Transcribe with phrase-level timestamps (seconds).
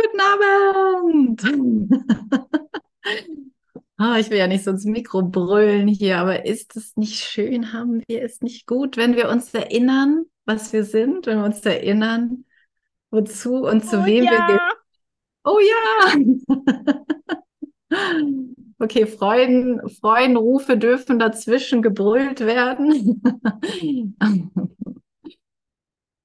[0.00, 1.42] Guten Abend!
[3.98, 7.72] oh, ich will ja nicht so ins Mikro brüllen hier, aber ist es nicht schön?
[7.72, 11.60] Haben wir es nicht gut, wenn wir uns erinnern, was wir sind, wenn wir uns
[11.60, 12.44] erinnern,
[13.10, 14.30] wozu und zu oh, wem ja.
[14.30, 14.72] wir gehören?
[15.44, 16.14] Oh ja!
[18.82, 23.20] Okay, Freuden, Freudenrufe dürfen dazwischen gebrüllt werden.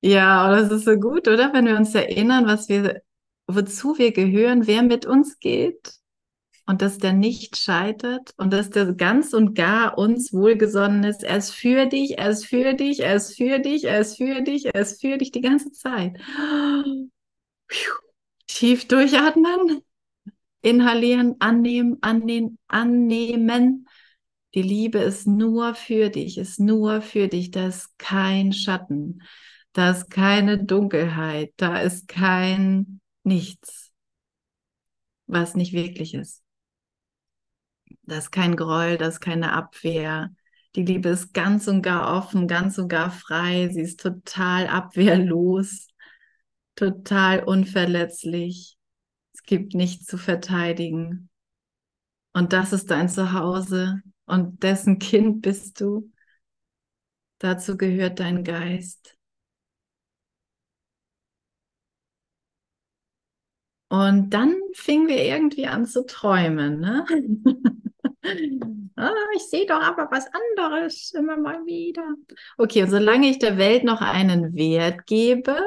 [0.02, 1.52] ja, das ist so gut, oder?
[1.52, 3.02] Wenn wir uns erinnern, was wir
[3.48, 5.94] wozu wir gehören, wer mit uns geht
[6.66, 11.23] und dass der nicht scheitert und dass der ganz und gar uns wohlgesonnen ist.
[11.23, 14.41] Er ist für dich, er ist für dich, er ist für dich, er ist für
[14.41, 16.18] dich, er ist für dich die ganze Zeit.
[18.48, 19.82] Tief durchatmen,
[20.62, 23.88] inhalieren, annehmen, annehmen, annehmen.
[24.55, 27.52] Die Liebe ist nur für dich, ist nur für dich.
[27.52, 29.21] Da ist kein Schatten,
[29.73, 33.91] da ist keine Dunkelheit, da ist kein nichts,
[35.27, 36.43] was nicht wirklich ist.
[38.04, 40.32] Das ist kein Groll, das ist keine Abwehr.
[40.76, 43.70] Die Liebe ist ganz und gar offen, ganz und gar frei.
[43.71, 45.87] Sie ist total abwehrlos,
[46.76, 48.77] total unverletzlich.
[49.34, 51.29] Es gibt nichts zu verteidigen.
[52.34, 56.12] Und das ist dein Zuhause und dessen Kind bist du.
[57.39, 59.17] Dazu gehört dein Geist.
[63.96, 66.81] Und dann fingen wir irgendwie an zu träumen.
[66.81, 67.06] Ne?
[68.97, 72.03] ah, ich sehe doch aber was anderes immer mal wieder.
[72.57, 75.57] Okay, und solange ich der Welt noch einen Wert gebe,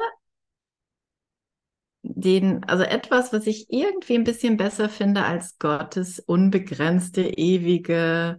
[2.03, 8.39] den, also etwas, was ich irgendwie ein bisschen besser finde als Gottes unbegrenzte, ewige,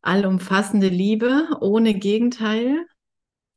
[0.00, 2.86] allumfassende Liebe ohne Gegenteil,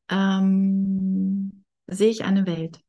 [0.10, 2.84] ähm, sehe ich eine Welt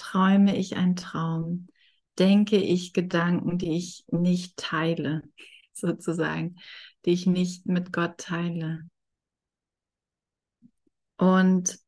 [0.00, 1.68] träume ich einen Traum,
[2.18, 5.22] denke ich Gedanken, die ich nicht teile,
[5.72, 6.56] sozusagen,
[7.04, 8.88] die ich nicht mit Gott teile.
[11.18, 11.78] Und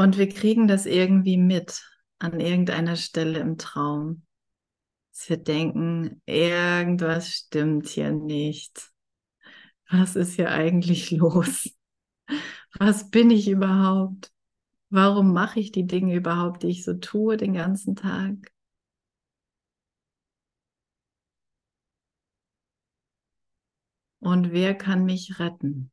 [0.00, 1.86] Und wir kriegen das irgendwie mit
[2.20, 4.22] an irgendeiner Stelle im Traum.
[5.12, 8.92] Dass wir denken, irgendwas stimmt hier nicht.
[9.90, 11.68] Was ist hier eigentlich los?
[12.78, 14.32] Was bin ich überhaupt?
[14.90, 18.52] Warum mache ich die Dinge überhaupt, die ich so tue den ganzen Tag?
[24.20, 25.90] Und wer kann mich retten?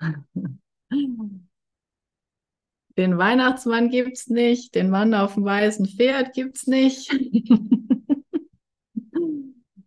[2.98, 7.10] Den Weihnachtsmann gibt's nicht, den Mann auf dem weißen Pferd gibt's nicht.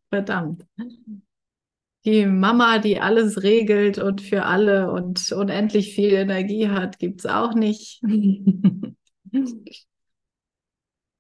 [0.10, 0.66] Verdammt
[2.06, 7.26] die Mama, die alles regelt und für alle und unendlich viel Energie hat, gibt es
[7.26, 8.02] auch nicht.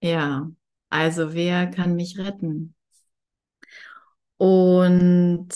[0.01, 0.49] ja,
[0.89, 2.75] also wer kann mich retten?
[4.37, 5.49] Und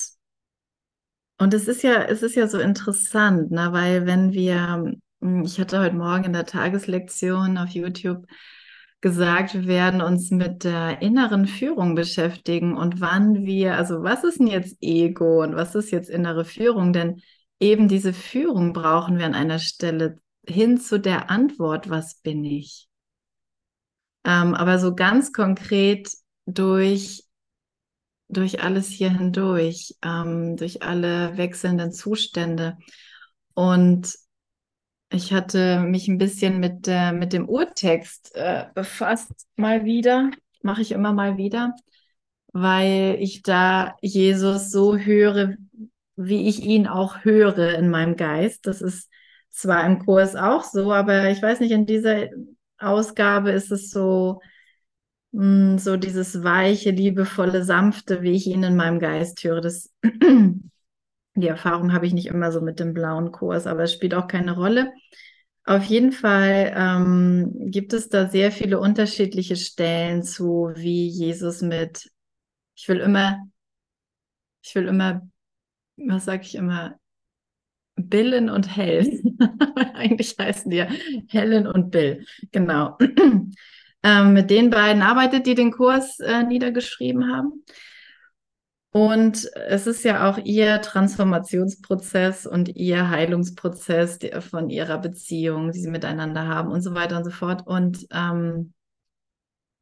[1.41, 3.69] und es ist ja, es ist ja so interessant, ne?
[3.71, 4.93] weil wenn wir,
[5.45, 8.25] ich hatte heute Morgen in der Tageslektion auf YouTube
[9.01, 14.39] gesagt, wir werden uns mit der inneren Führung beschäftigen und wann wir, also was ist
[14.39, 16.91] denn jetzt Ego und was ist jetzt innere Führung?
[16.91, 17.21] Denn
[17.59, 22.87] eben diese Führung brauchen wir an einer Stelle hin zu der Antwort, was bin ich?
[24.25, 26.11] Ähm, aber so ganz konkret
[26.45, 27.23] durch,
[28.27, 32.77] durch alles hier hindurch, ähm, durch alle wechselnden Zustände.
[33.53, 34.13] Und
[35.09, 40.31] ich hatte mich ein bisschen mit, äh, mit dem Urtext äh, befasst, mal wieder.
[40.61, 41.73] Mache ich immer mal wieder,
[42.53, 45.55] weil ich da Jesus so höre,
[46.15, 48.67] wie ich ihn auch höre in meinem Geist.
[48.67, 49.09] Das ist
[49.49, 52.27] zwar im Kurs auch so, aber ich weiß nicht, in dieser
[52.77, 54.41] Ausgabe ist es so,
[55.31, 59.61] mh, hm, so dieses weiche, liebevolle, sanfte, wie ich ihn in meinem Geist höre.
[59.61, 59.91] Das
[61.41, 64.27] Die Erfahrung habe ich nicht immer so mit dem blauen Kurs, aber es spielt auch
[64.27, 64.91] keine Rolle.
[65.65, 72.09] Auf jeden Fall ähm, gibt es da sehr viele unterschiedliche Stellen zu, wie Jesus mit,
[72.75, 73.37] ich will immer,
[74.63, 75.29] ich will immer,
[75.97, 76.95] was sage ich immer,
[77.95, 79.21] Billen und Hell.
[79.93, 80.87] Eigentlich heißen die ja
[81.27, 82.25] Helen und Bill.
[82.51, 82.97] Genau.
[84.03, 87.63] ähm, mit den beiden arbeitet, die den Kurs äh, niedergeschrieben haben.
[88.91, 94.17] Und es ist ja auch ihr Transformationsprozess und ihr Heilungsprozess
[94.49, 97.67] von ihrer Beziehung, die sie miteinander haben und so weiter und so fort.
[97.67, 98.73] Und ähm,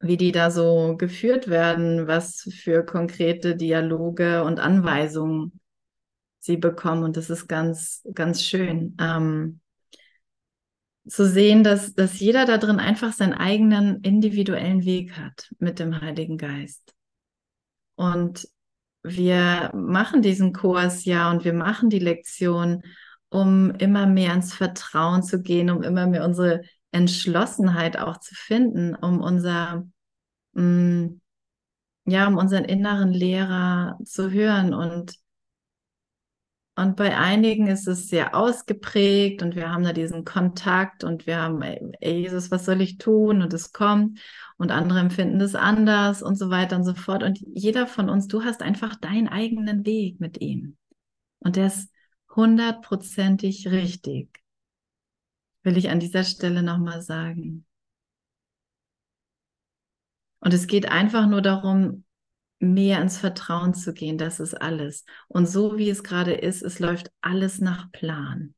[0.00, 5.58] wie die da so geführt werden, was für konkrete Dialoge und Anweisungen
[6.38, 8.96] sie bekommen und das ist ganz, ganz schön.
[9.00, 9.60] Ähm,
[11.08, 16.00] zu sehen, dass, dass jeder da drin einfach seinen eigenen individuellen Weg hat mit dem
[16.00, 16.94] Heiligen Geist.
[17.96, 18.46] Und
[19.02, 22.82] wir machen diesen Kurs ja und wir machen die Lektion,
[23.30, 26.62] um immer mehr ins Vertrauen zu gehen, um immer mehr unsere
[26.92, 29.84] Entschlossenheit auch zu finden, um unser,
[30.52, 31.20] mh, mm,
[32.06, 35.14] ja, um unseren inneren Lehrer zu hören und
[36.78, 41.42] und bei einigen ist es sehr ausgeprägt und wir haben da diesen Kontakt und wir
[41.42, 43.42] haben, ey, Jesus, was soll ich tun?
[43.42, 44.20] Und es kommt
[44.58, 47.24] und andere empfinden es anders und so weiter und so fort.
[47.24, 50.76] Und jeder von uns, du hast einfach deinen eigenen Weg mit ihm.
[51.40, 51.90] Und der ist
[52.36, 54.40] hundertprozentig richtig,
[55.64, 57.66] will ich an dieser Stelle nochmal sagen.
[60.38, 62.04] Und es geht einfach nur darum,
[62.60, 65.04] mehr ins Vertrauen zu gehen, das ist alles.
[65.28, 68.54] Und so wie es gerade ist, es läuft alles nach Plan.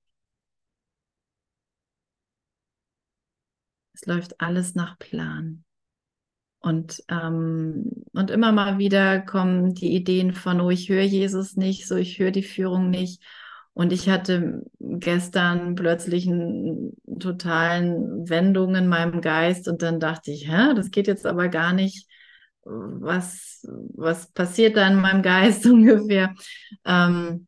[3.93, 5.65] Es läuft alles nach Plan.
[6.61, 11.87] Und, ähm, und immer mal wieder kommen die Ideen von, oh, ich höre Jesus nicht,
[11.89, 13.23] so ich höre die Führung nicht.
[13.73, 20.51] Und ich hatte gestern plötzlich einen totalen Wendung in meinem Geist und dann dachte ich,
[20.51, 22.07] hä, das geht jetzt aber gar nicht
[22.65, 26.35] was, was passiert da in meinem Geist ungefähr?
[26.85, 27.47] Ähm,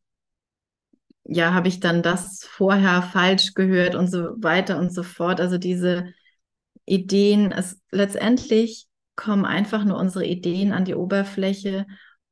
[1.24, 5.40] ja, habe ich dann das vorher falsch gehört und so weiter und so fort.
[5.40, 6.12] Also diese
[6.84, 11.86] Ideen, es letztendlich kommen einfach nur unsere Ideen an die Oberfläche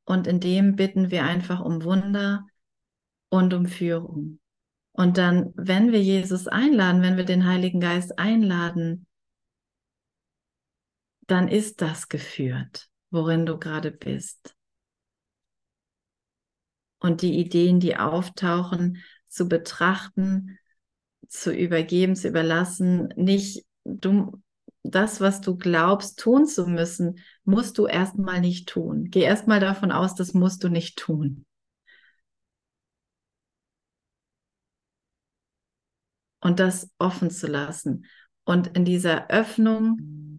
[0.04, 2.46] und in dem bitten wir einfach um Wunder
[3.28, 4.40] und um Führung.
[4.92, 9.06] Und dann, wenn wir Jesus einladen, wenn wir den Heiligen Geist einladen,
[11.30, 14.56] dann ist das geführt, worin du gerade bist.
[16.98, 18.98] Und die Ideen, die auftauchen,
[19.28, 20.58] zu betrachten,
[21.28, 24.42] zu übergeben, zu überlassen, nicht du,
[24.82, 29.06] das, was du glaubst, tun zu müssen, musst du erstmal nicht tun.
[29.10, 31.46] Geh erstmal davon aus, das musst du nicht tun.
[36.40, 38.06] Und das offen zu lassen.
[38.44, 40.29] Und in dieser Öffnung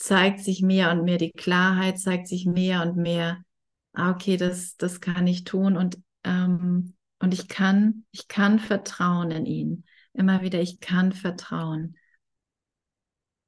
[0.00, 3.44] zeigt sich mehr und mehr die Klarheit, zeigt sich mehr und mehr,
[3.92, 9.30] ah, okay, das, das kann ich tun und, ähm, und ich kann, ich kann vertrauen
[9.30, 9.84] in ihn.
[10.14, 11.96] Immer wieder, ich kann vertrauen.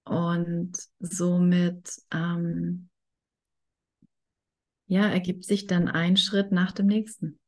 [0.04, 2.90] Und somit, ähm,
[4.87, 7.40] ja, ergibt sich dann ein Schritt nach dem nächsten.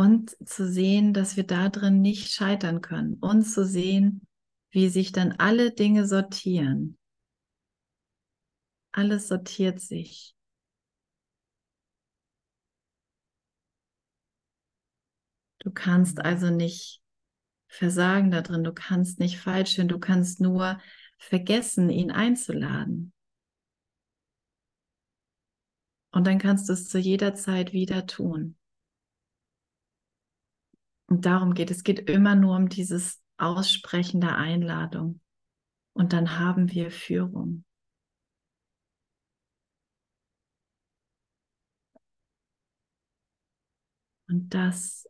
[0.00, 4.26] Und zu sehen, dass wir da drin nicht scheitern können und zu sehen,
[4.70, 6.96] wie sich dann alle Dinge sortieren.
[8.92, 10.34] Alles sortiert sich.
[15.58, 17.02] Du kannst also nicht
[17.68, 20.80] versagen da drin, du kannst nicht falsch hören, du kannst nur
[21.18, 23.12] vergessen, ihn einzuladen.
[26.10, 28.56] Und dann kannst du es zu jeder Zeit wieder tun.
[31.10, 31.78] Und darum geht es.
[31.78, 35.20] Es geht immer nur um dieses Aussprechen der Einladung.
[35.92, 37.64] Und dann haben wir Führung.
[44.28, 45.08] Und das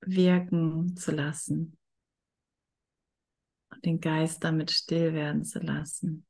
[0.00, 1.76] wirken zu lassen.
[3.70, 6.26] Und den Geist damit still werden zu lassen.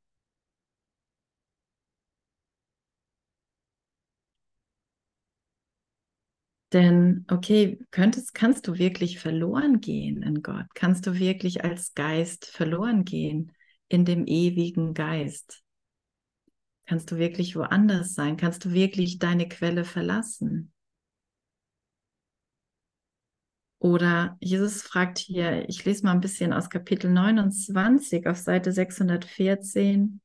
[6.73, 10.65] Denn, okay, könntest, kannst du wirklich verloren gehen in Gott?
[10.73, 13.51] Kannst du wirklich als Geist verloren gehen
[13.89, 15.61] in dem ewigen Geist?
[16.87, 18.37] Kannst du wirklich woanders sein?
[18.37, 20.73] Kannst du wirklich deine Quelle verlassen?
[23.77, 30.21] Oder Jesus fragt hier, ich lese mal ein bisschen aus Kapitel 29 auf Seite 614,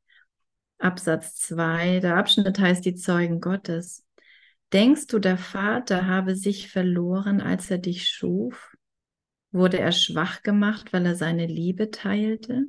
[0.78, 2.00] Absatz 2.
[2.00, 4.07] Der Abschnitt heißt die Zeugen Gottes.
[4.72, 8.76] Denkst du, der Vater habe sich verloren, als er dich schuf?
[9.50, 12.66] Wurde er schwach gemacht, weil er seine Liebe teilte?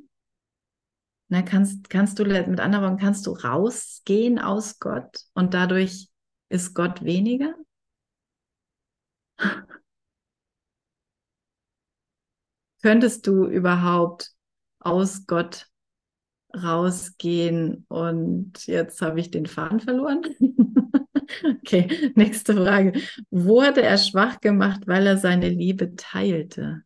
[1.28, 6.08] Na, kannst, kannst du, mit anderen Worten, kannst du rausgehen aus Gott und dadurch
[6.48, 7.54] ist Gott weniger?
[12.82, 14.30] Könntest du überhaupt
[14.78, 15.68] aus Gott
[16.54, 20.22] rausgehen und jetzt habe ich den Faden verloren?
[21.62, 22.92] Okay, nächste Frage.
[23.30, 26.82] Wurde er schwach gemacht, weil er seine Liebe teilte?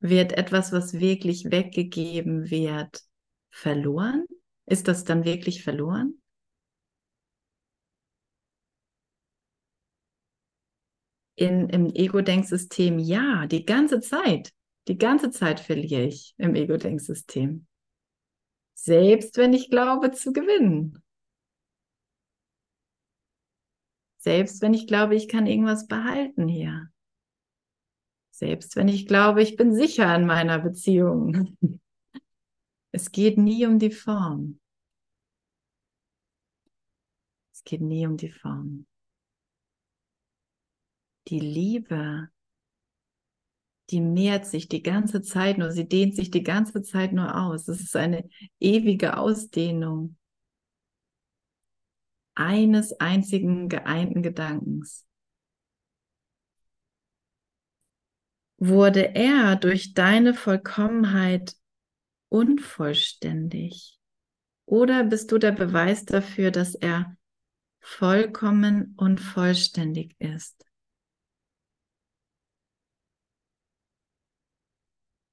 [0.00, 3.00] Wird etwas, was wirklich weggegeben wird,
[3.50, 4.26] verloren
[4.66, 6.20] Ist das dann wirklich verloren?
[11.34, 14.52] In, Im Ego-Denksystem ja, die ganze Zeit.
[14.88, 17.66] Die ganze Zeit verliere ich im Ego-Denksystem.
[18.82, 21.02] Selbst wenn ich glaube zu gewinnen.
[24.16, 26.90] Selbst wenn ich glaube, ich kann irgendwas behalten hier.
[28.30, 31.56] Selbst wenn ich glaube, ich bin sicher in meiner Beziehung.
[32.92, 34.58] Es geht nie um die Form.
[37.52, 38.84] Es geht nie um die Form.
[41.28, 42.30] Die Liebe,
[43.90, 47.68] die mehrt sich die ganze Zeit nur, sie dehnt sich die ganze Zeit nur aus.
[47.68, 48.28] Es ist eine
[48.58, 50.16] ewige Ausdehnung
[52.34, 55.06] eines einzigen geeinten Gedankens.
[58.56, 61.54] Wurde er durch deine Vollkommenheit
[62.28, 63.98] unvollständig?
[64.66, 67.16] Oder bist du der Beweis dafür, dass er
[67.80, 70.69] vollkommen und vollständig ist?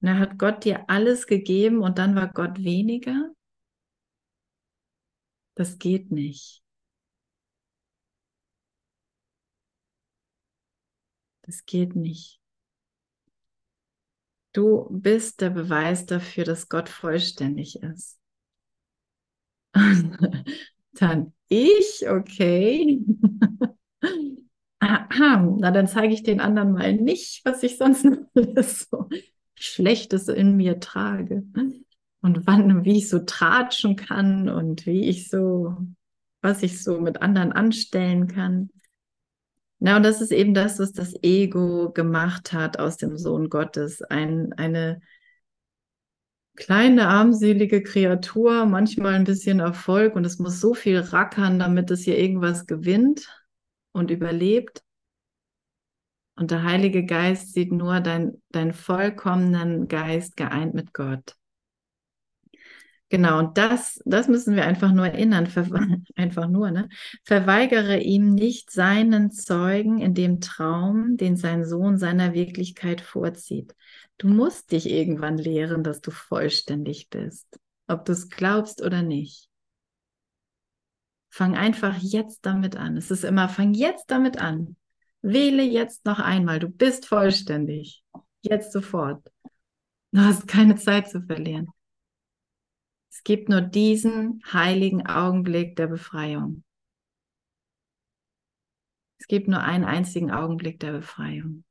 [0.00, 3.30] Na, hat Gott dir alles gegeben und dann war Gott weniger?
[5.56, 6.62] Das geht nicht.
[11.42, 12.40] Das geht nicht.
[14.52, 18.18] Du bist der Beweis dafür, dass Gott vollständig ist.
[20.92, 23.00] dann ich, okay.
[24.80, 29.08] Na, dann zeige ich den anderen mal nicht, was ich sonst alles so
[29.60, 31.44] Schlechtes in mir trage.
[32.20, 35.76] Und wann, wie ich so tratschen kann und wie ich so,
[36.40, 38.70] was ich so mit anderen anstellen kann.
[39.78, 44.02] Na, und das ist eben das, was das Ego gemacht hat aus dem Sohn Gottes.
[44.02, 45.00] Ein, eine
[46.56, 52.02] kleine, armselige Kreatur, manchmal ein bisschen Erfolg und es muss so viel rackern, damit es
[52.02, 53.28] hier irgendwas gewinnt
[53.92, 54.82] und überlebt.
[56.38, 61.34] Und der Heilige Geist sieht nur deinen dein vollkommenen Geist geeint mit Gott.
[63.08, 65.48] Genau, und das, das müssen wir einfach nur erinnern,
[66.16, 66.88] einfach nur, ne?
[67.24, 73.74] Verweigere ihm nicht seinen Zeugen in dem Traum, den sein Sohn seiner Wirklichkeit vorzieht.
[74.18, 79.48] Du musst dich irgendwann lehren, dass du vollständig bist, ob du es glaubst oder nicht.
[81.30, 82.96] Fang einfach jetzt damit an.
[82.96, 84.76] Es ist immer, fang jetzt damit an.
[85.22, 86.60] Wähle jetzt noch einmal.
[86.60, 88.04] Du bist vollständig.
[88.42, 89.26] Jetzt sofort.
[90.12, 91.68] Du hast keine Zeit zu verlieren.
[93.10, 96.64] Es gibt nur diesen heiligen Augenblick der Befreiung.
[99.18, 101.64] Es gibt nur einen einzigen Augenblick der Befreiung.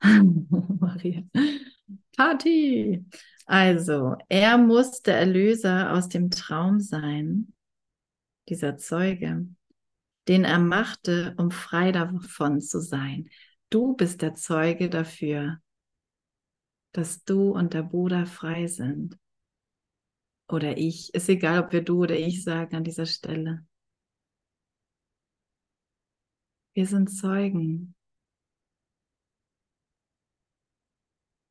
[0.80, 1.22] Maria.
[2.16, 3.04] Party!
[3.46, 7.54] Also, er muss der Erlöser aus dem Traum sein,
[8.48, 9.48] dieser Zeuge,
[10.28, 13.30] den er machte, um frei davon zu sein.
[13.70, 15.60] Du bist der Zeuge dafür,
[16.92, 19.18] dass du und der Bruder frei sind.
[20.48, 21.14] Oder ich.
[21.14, 23.66] Ist egal, ob wir du oder ich sagen an dieser Stelle.
[26.74, 27.94] Wir sind Zeugen.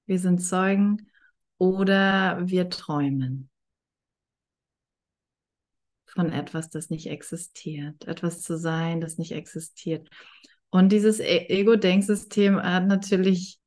[0.05, 1.12] Wir sind Zeugen
[1.57, 3.50] oder wir träumen
[6.08, 10.10] von etwas, das nicht existiert, etwas zu sein, das nicht existiert.
[10.70, 13.60] Und dieses e-, Ego-Denksystem hat natürlich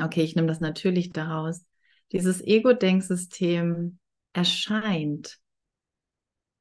[0.00, 1.64] okay, ich nehme das natürlich daraus,
[2.12, 3.98] dieses Ego-Denksystem
[4.32, 5.38] erscheint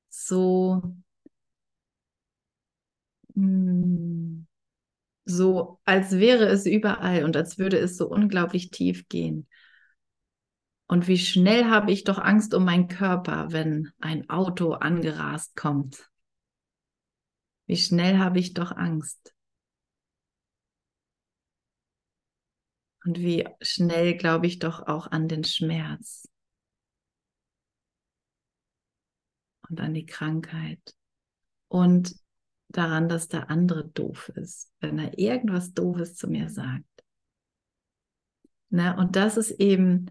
[0.09, 0.81] so,
[3.35, 4.47] hm,
[5.25, 9.47] so, als wäre es überall und als würde es so unglaublich tief gehen.
[10.91, 16.11] Und wie schnell habe ich doch Angst um meinen Körper, wenn ein Auto angerast kommt.
[17.65, 19.33] Wie schnell habe ich doch Angst.
[23.05, 26.27] Und wie schnell glaube ich doch auch an den Schmerz
[29.69, 30.93] und an die Krankheit
[31.69, 32.13] und
[32.67, 36.83] daran, dass der andere doof ist, wenn er irgendwas Doofes zu mir sagt.
[38.67, 40.07] Na, und das ist eben,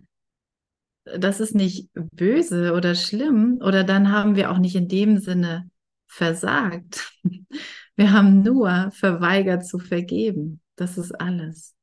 [1.04, 5.70] das ist nicht böse oder schlimm oder dann haben wir auch nicht in dem Sinne
[6.06, 7.12] versagt.
[7.96, 10.62] Wir haben nur verweigert zu vergeben.
[10.76, 11.74] Das ist alles.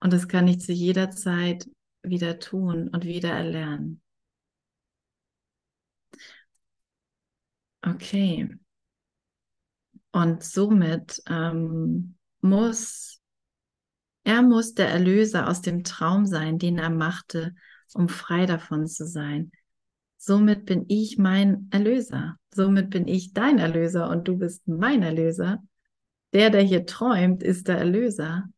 [0.00, 1.68] Und das kann ich zu jeder Zeit
[2.02, 4.02] wieder tun und wieder erlernen.
[7.82, 8.48] Okay.
[10.10, 13.20] Und somit ähm, muss,
[14.24, 17.54] er muss der Erlöser aus dem Traum sein, den er machte,
[17.94, 19.52] um frei davon zu sein.
[20.16, 22.38] Somit bin ich mein Erlöser.
[22.52, 25.62] Somit bin ich dein Erlöser und du bist mein Erlöser.
[26.32, 28.48] Der, der hier träumt, ist der Erlöser.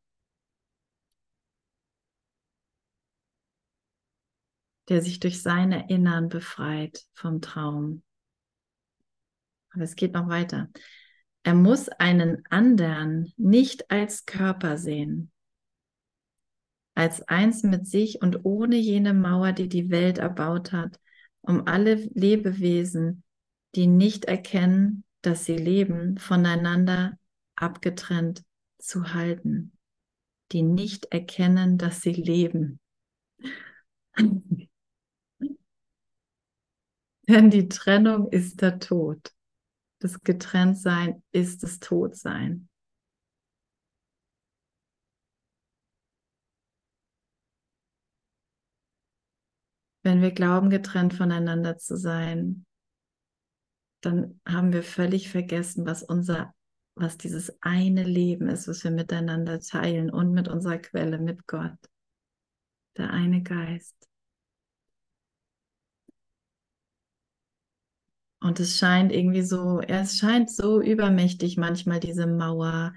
[4.89, 8.03] Der sich durch sein Erinnern befreit vom Traum.
[9.73, 10.69] Aber es geht noch weiter.
[11.43, 15.31] Er muss einen anderen nicht als Körper sehen,
[16.95, 21.01] als eins mit sich und ohne jene Mauer, die die Welt erbaut hat,
[21.41, 23.23] um alle Lebewesen,
[23.75, 27.19] die nicht erkennen, dass sie leben, voneinander
[27.55, 28.43] abgetrennt
[28.79, 29.73] zu halten,
[30.53, 32.81] die nicht erkennen, dass sie leben.
[37.29, 39.33] Denn die Trennung ist der Tod.
[40.01, 42.70] Das Getrenntsein ist das Todsein.
[50.03, 52.65] Wenn wir glauben, getrennt voneinander zu sein,
[54.01, 56.55] dann haben wir völlig vergessen, was unser,
[56.95, 61.77] was dieses eine Leben ist, was wir miteinander teilen und mit unserer Quelle, mit Gott.
[62.97, 63.95] Der eine Geist.
[68.43, 72.95] Und es scheint irgendwie so, es scheint so übermächtig manchmal diese Mauer,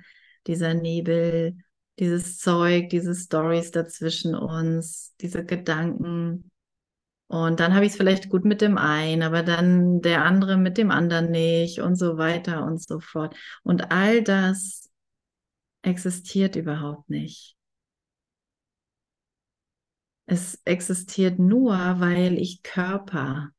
[0.48, 1.58] dieser Nebel,
[2.00, 6.50] dieses Zeug, diese Stories dazwischen uns, diese Gedanken.
[7.34, 10.78] Und dann habe ich es vielleicht gut mit dem einen, aber dann der andere mit
[10.78, 13.36] dem anderen nicht und so weiter und so fort.
[13.64, 14.92] Und all das
[15.82, 17.58] existiert überhaupt nicht.
[20.28, 23.50] Es existiert nur, weil ich Körper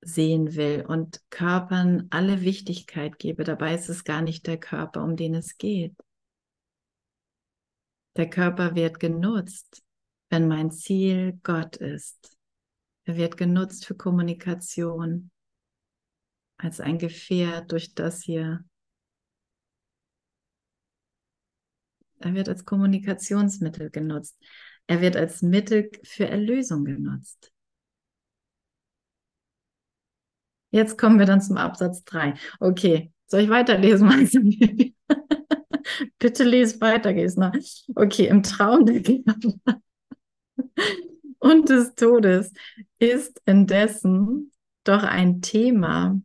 [0.00, 3.44] sehen will und Körpern alle Wichtigkeit gebe.
[3.44, 5.94] Dabei ist es gar nicht der Körper, um den es geht.
[8.16, 9.84] Der Körper wird genutzt,
[10.30, 12.36] wenn mein Ziel Gott ist.
[13.04, 15.30] Er wird genutzt für Kommunikation,
[16.56, 18.64] als ein Gefährt durch das hier.
[22.20, 24.38] Er wird als Kommunikationsmittel genutzt.
[24.86, 27.52] Er wird als Mittel für Erlösung genutzt.
[30.70, 32.34] Jetzt kommen wir dann zum Absatz 3.
[32.60, 34.08] Okay, soll ich weiterlesen?
[36.18, 37.52] Bitte lese weiter, Gesner.
[37.96, 39.34] Okay, im Traum der Kinder
[41.38, 42.52] und des Todes
[42.98, 44.52] ist indessen
[44.84, 46.20] doch ein Thema,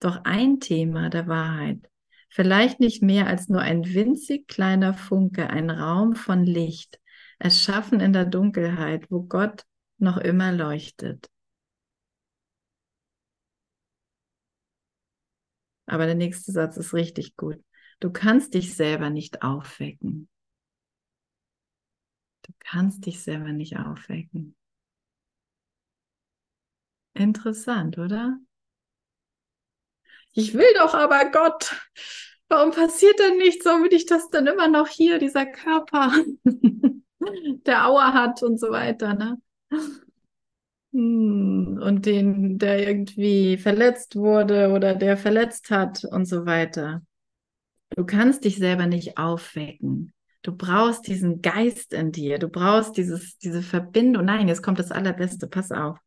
[0.00, 1.90] doch ein Thema der Wahrheit.
[2.28, 7.00] Vielleicht nicht mehr als nur ein winzig kleiner Funke, ein Raum von Licht,
[7.38, 9.64] erschaffen in der Dunkelheit, wo Gott
[9.98, 11.28] noch immer leuchtet.
[15.86, 17.62] Aber der nächste Satz ist richtig gut.
[18.00, 20.28] Du kannst dich selber nicht aufwecken.
[22.46, 24.54] Du kannst dich selber nicht aufwecken.
[27.14, 28.38] Interessant, oder?
[30.32, 31.74] Ich will doch aber Gott.
[32.48, 33.64] Warum passiert denn nichts?
[33.64, 36.12] Warum will ich das denn immer noch hier, dieser Körper,
[37.66, 39.38] der Aua hat und so weiter, ne?
[40.92, 47.02] Hm, und den, der irgendwie verletzt wurde oder der verletzt hat und so weiter.
[47.90, 50.12] Du kannst dich selber nicht aufwecken.
[50.46, 52.38] Du brauchst diesen Geist in dir.
[52.38, 54.26] Du brauchst dieses, diese Verbindung.
[54.26, 55.48] Nein, jetzt kommt das Allerbeste.
[55.48, 55.98] Pass auf.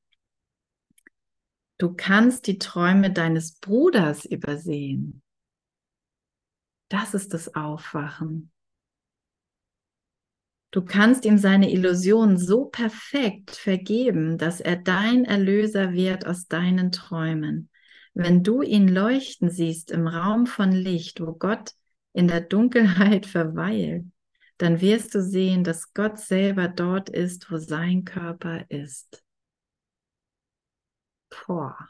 [1.78, 5.22] Du kannst die Träume deines Bruders übersehen.
[6.88, 8.50] Das ist das Aufwachen.
[10.72, 16.94] Du kannst ihm seine Illusion so perfekt vergeben, dass er dein Erlöser wird aus deinen
[16.94, 17.70] Träumen.
[18.14, 21.72] Wenn du ihn leuchten siehst im Raum von Licht, wo Gott
[22.14, 24.06] in der Dunkelheit verweilt,
[24.60, 29.24] dann wirst du sehen, dass Gott selber dort ist, wo sein Körper ist.
[31.30, 31.90] Boah.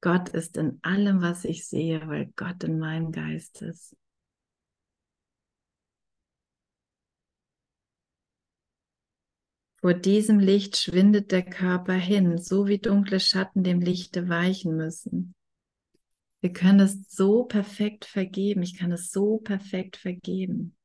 [0.00, 3.96] Gott ist in allem, was ich sehe, weil Gott in meinem Geist ist.
[9.80, 15.36] Vor diesem Licht schwindet der Körper hin, so wie dunkle Schatten dem Lichte weichen müssen.
[16.40, 18.62] Wir können es so perfekt vergeben.
[18.62, 20.75] Ich kann es so perfekt vergeben.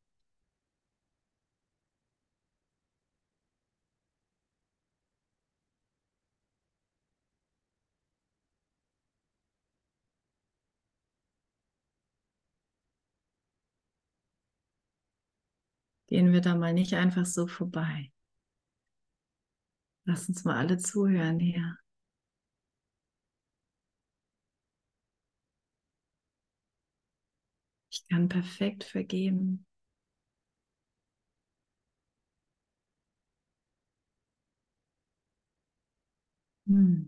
[16.11, 18.11] gehen wir da mal nicht einfach so vorbei.
[20.03, 21.77] Lass uns mal alle zuhören hier.
[27.89, 29.65] Ich kann perfekt vergeben.
[36.67, 37.05] Hm.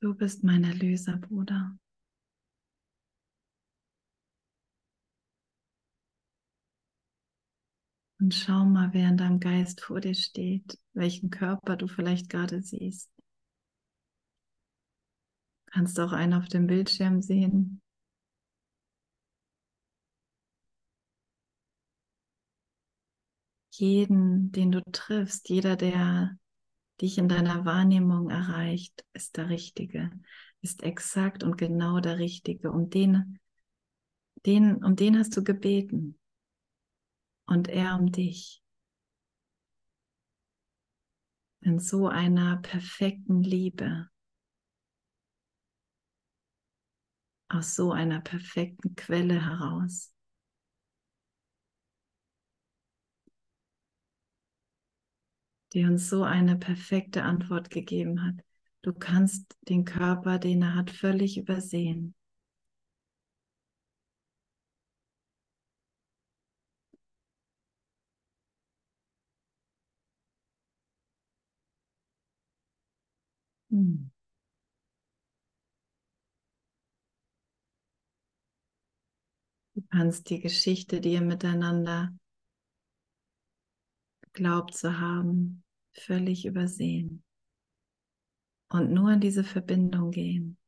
[0.00, 1.76] Du bist mein Erlöser, Bruder.
[8.20, 12.60] Und schau mal, wer in deinem Geist vor dir steht, welchen Körper du vielleicht gerade
[12.62, 13.08] siehst.
[15.66, 17.80] Kannst auch einen auf dem Bildschirm sehen.
[23.70, 26.36] Jeden, den du triffst, jeder, der
[27.00, 30.10] dich in deiner Wahrnehmung erreicht, ist der Richtige,
[30.62, 32.72] ist exakt und genau der Richtige.
[32.72, 33.38] Um den,
[34.44, 36.18] den, um den hast du gebeten.
[37.48, 38.62] Und er um dich.
[41.60, 44.08] In so einer perfekten Liebe.
[47.48, 50.14] Aus so einer perfekten Quelle heraus.
[55.74, 58.42] die uns so eine perfekte Antwort gegeben hat.
[58.82, 62.14] Du kannst den Körper, den er hat, völlig übersehen.
[79.74, 82.12] Du kannst die Geschichte, die ihr miteinander
[84.32, 85.62] glaubt zu haben,
[85.92, 87.22] völlig übersehen.
[88.70, 90.58] Und nur in diese Verbindung gehen.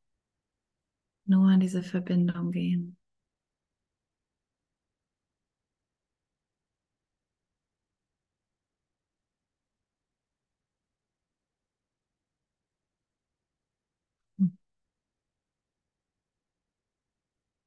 [1.25, 2.97] Nur in diese Verbindung gehen.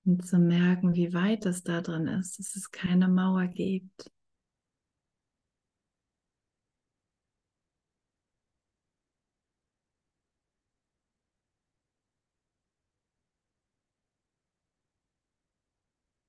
[0.05, 4.09] Und zu merken, wie weit es da drin ist, dass es keine Mauer gibt.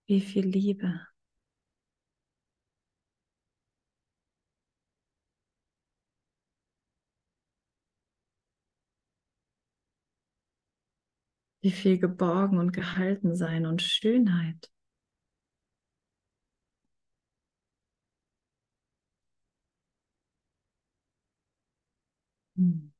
[0.07, 1.07] Wie viel Liebe.
[11.65, 14.71] Wie viel geborgen und gehalten sein und Schönheit.
[22.57, 22.94] Hm.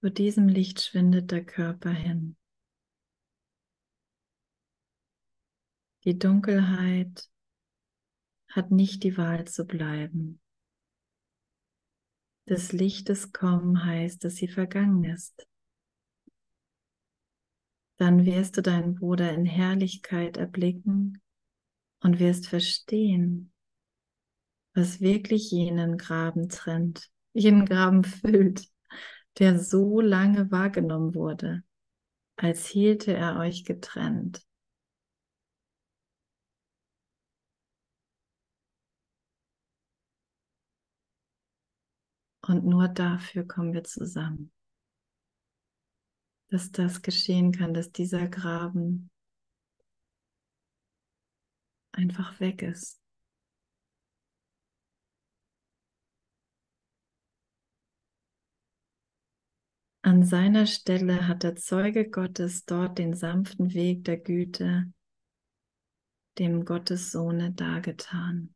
[0.00, 2.36] Zu diesem Licht schwindet der Körper hin.
[6.04, 7.28] Die Dunkelheit
[8.48, 10.40] hat nicht die Wahl zu bleiben.
[12.48, 15.46] Des Lichtes kommen heißt, dass sie vergangen ist.
[17.96, 21.20] Dann wirst du deinen Bruder in Herrlichkeit erblicken
[22.00, 23.52] und wirst verstehen,
[24.78, 28.68] was wirklich jenen Graben trennt, jenen Graben füllt,
[29.38, 31.64] der so lange wahrgenommen wurde,
[32.36, 34.40] als hielte er euch getrennt.
[42.46, 44.52] Und nur dafür kommen wir zusammen.
[46.50, 49.10] Dass das geschehen kann, dass dieser Graben
[51.92, 52.98] einfach weg ist.
[60.08, 64.90] An seiner Stelle hat der Zeuge Gottes dort den sanften Weg der Güte
[66.38, 68.54] dem Gottes Sohne dargetan.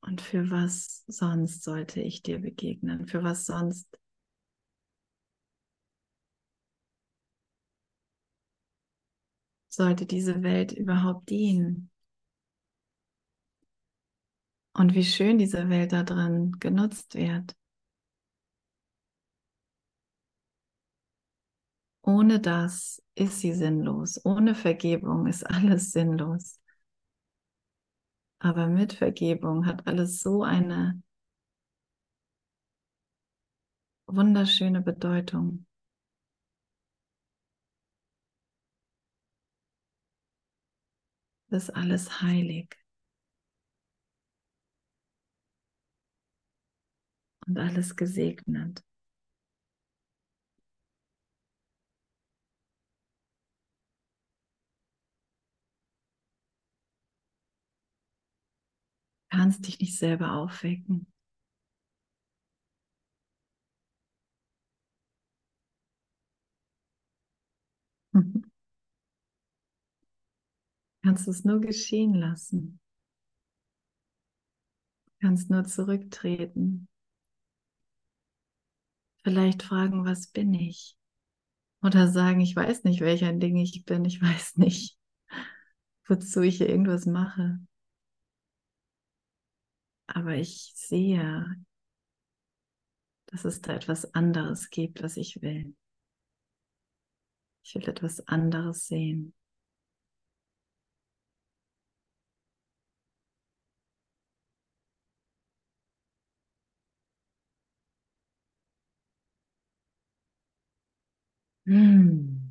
[0.00, 3.06] Und für was sonst sollte ich dir begegnen?
[3.06, 3.86] Für was sonst?
[9.68, 11.92] Sollte diese Welt überhaupt dienen?
[14.72, 17.54] Und wie schön diese Welt da drin genutzt wird.
[22.06, 24.24] Ohne das ist sie sinnlos.
[24.24, 26.58] Ohne Vergebung ist alles sinnlos.
[28.38, 31.02] Aber mit Vergebung hat alles so eine
[34.08, 35.64] wunderschöne Bedeutung.
[41.48, 42.76] Das ist alles heilig.
[47.46, 48.82] und alles gesegnet.
[59.36, 61.06] Kannst dich nicht selber aufwecken.
[71.02, 72.80] Kannst es nur geschehen lassen.
[75.20, 76.88] Kannst nur zurücktreten.
[79.22, 80.96] Vielleicht fragen, was bin ich?
[81.82, 84.06] Oder sagen, ich weiß nicht, welcher Ding ich bin.
[84.06, 84.98] Ich weiß nicht,
[86.08, 87.60] wozu ich hier irgendwas mache.
[90.08, 91.56] Aber ich sehe,
[93.26, 95.76] dass es da etwas anderes gibt, was ich will.
[97.62, 99.34] Ich will etwas anderes sehen.
[111.66, 112.46] Hm.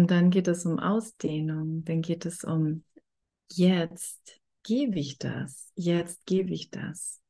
[0.00, 2.84] Und dann geht es um Ausdehnung, dann geht es um
[3.52, 7.20] jetzt gebe ich das, jetzt gebe ich das.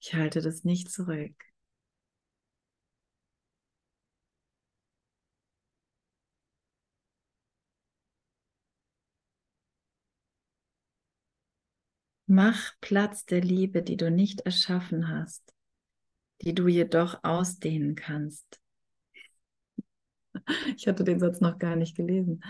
[0.00, 1.32] Ich halte das nicht zurück.
[12.26, 15.54] Mach Platz der Liebe, die du nicht erschaffen hast,
[16.42, 18.60] die du jedoch ausdehnen kannst.
[20.76, 22.42] Ich hatte den Satz noch gar nicht gelesen.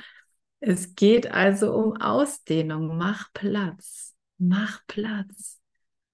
[0.61, 2.97] Es geht also um Ausdehnung.
[2.97, 4.15] Mach Platz.
[4.39, 5.61] Mach Platz.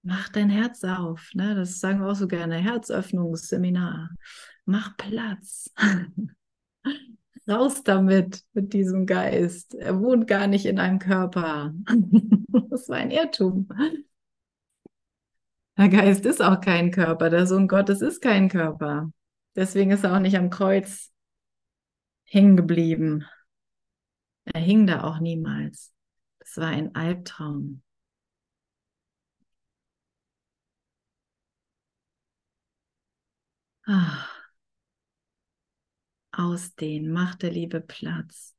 [0.01, 1.29] Mach dein Herz auf.
[1.33, 1.55] Ne?
[1.55, 2.57] Das sagen wir auch so gerne.
[2.57, 4.09] Herzöffnungsseminar.
[4.65, 5.71] Mach Platz.
[7.47, 9.75] Raus damit, mit diesem Geist.
[9.75, 11.73] Er wohnt gar nicht in einem Körper.
[12.69, 13.67] das war ein Irrtum.
[15.77, 17.29] Der Geist ist auch kein Körper.
[17.29, 19.11] Der Sohn Gottes ist kein Körper.
[19.55, 21.12] Deswegen ist er auch nicht am Kreuz
[22.25, 23.25] hängen geblieben.
[24.45, 25.93] Er hing da auch niemals.
[26.39, 27.81] Das war ein Albtraum.
[33.87, 34.27] Ah.
[36.31, 38.55] Ausdehnen, mach der Liebe Platz.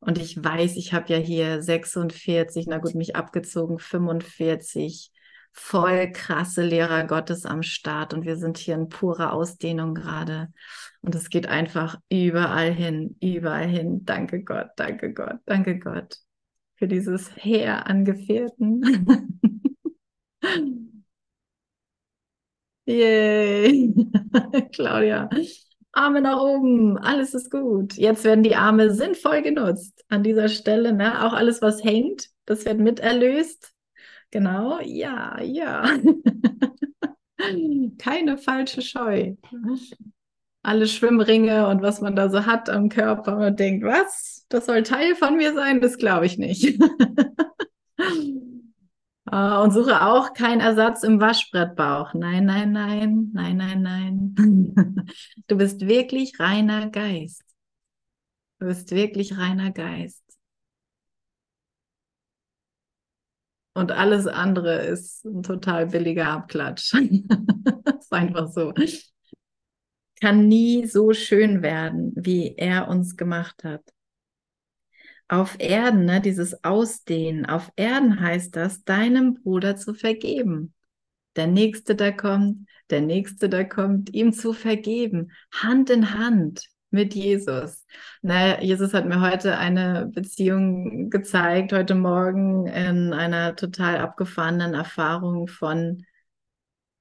[0.00, 5.10] Und ich weiß, ich habe ja hier 46, na gut, mich abgezogen, 45
[5.52, 10.48] voll krasse Lehrer Gottes am Start und wir sind hier in purer Ausdehnung gerade.
[11.00, 14.04] Und es geht einfach überall hin, überall hin.
[14.04, 16.18] Danke Gott, danke Gott, danke Gott
[16.76, 18.82] für dieses Heer an Gefährten.
[22.86, 23.92] Yay!
[24.72, 25.28] Claudia,
[25.92, 27.94] Arme nach oben, alles ist gut.
[27.94, 30.92] Jetzt werden die Arme sinnvoll genutzt an dieser Stelle.
[30.92, 31.24] Ne?
[31.26, 33.74] Auch alles, was hängt, das wird miterlöst.
[34.30, 35.84] Genau, ja, ja.
[37.98, 39.34] Keine falsche Scheu.
[40.62, 44.44] Alle Schwimmringe und was man da so hat am Körper und denkt, was?
[44.48, 45.80] Das soll Teil von mir sein?
[45.80, 46.78] Das glaube ich nicht.
[49.30, 52.14] Ah, und suche auch keinen Ersatz im Waschbrettbauch.
[52.14, 54.34] Nein, nein, nein, nein, nein, nein.
[55.48, 57.42] Du bist wirklich reiner Geist.
[58.60, 60.22] Du bist wirklich reiner Geist.
[63.78, 66.92] Und alles andere ist ein total billiger Abklatsch.
[68.00, 68.74] ist einfach so.
[70.20, 73.84] Kann nie so schön werden, wie er uns gemacht hat.
[75.28, 80.74] Auf Erden, ne, dieses Ausdehnen, auf Erden heißt das, deinem Bruder zu vergeben.
[81.36, 85.30] Der Nächste, der kommt, der Nächste, der kommt, ihm zu vergeben.
[85.52, 87.84] Hand in Hand mit Jesus.
[88.22, 95.48] Na, Jesus hat mir heute eine Beziehung gezeigt, heute Morgen in einer total abgefahrenen Erfahrung
[95.48, 96.04] von,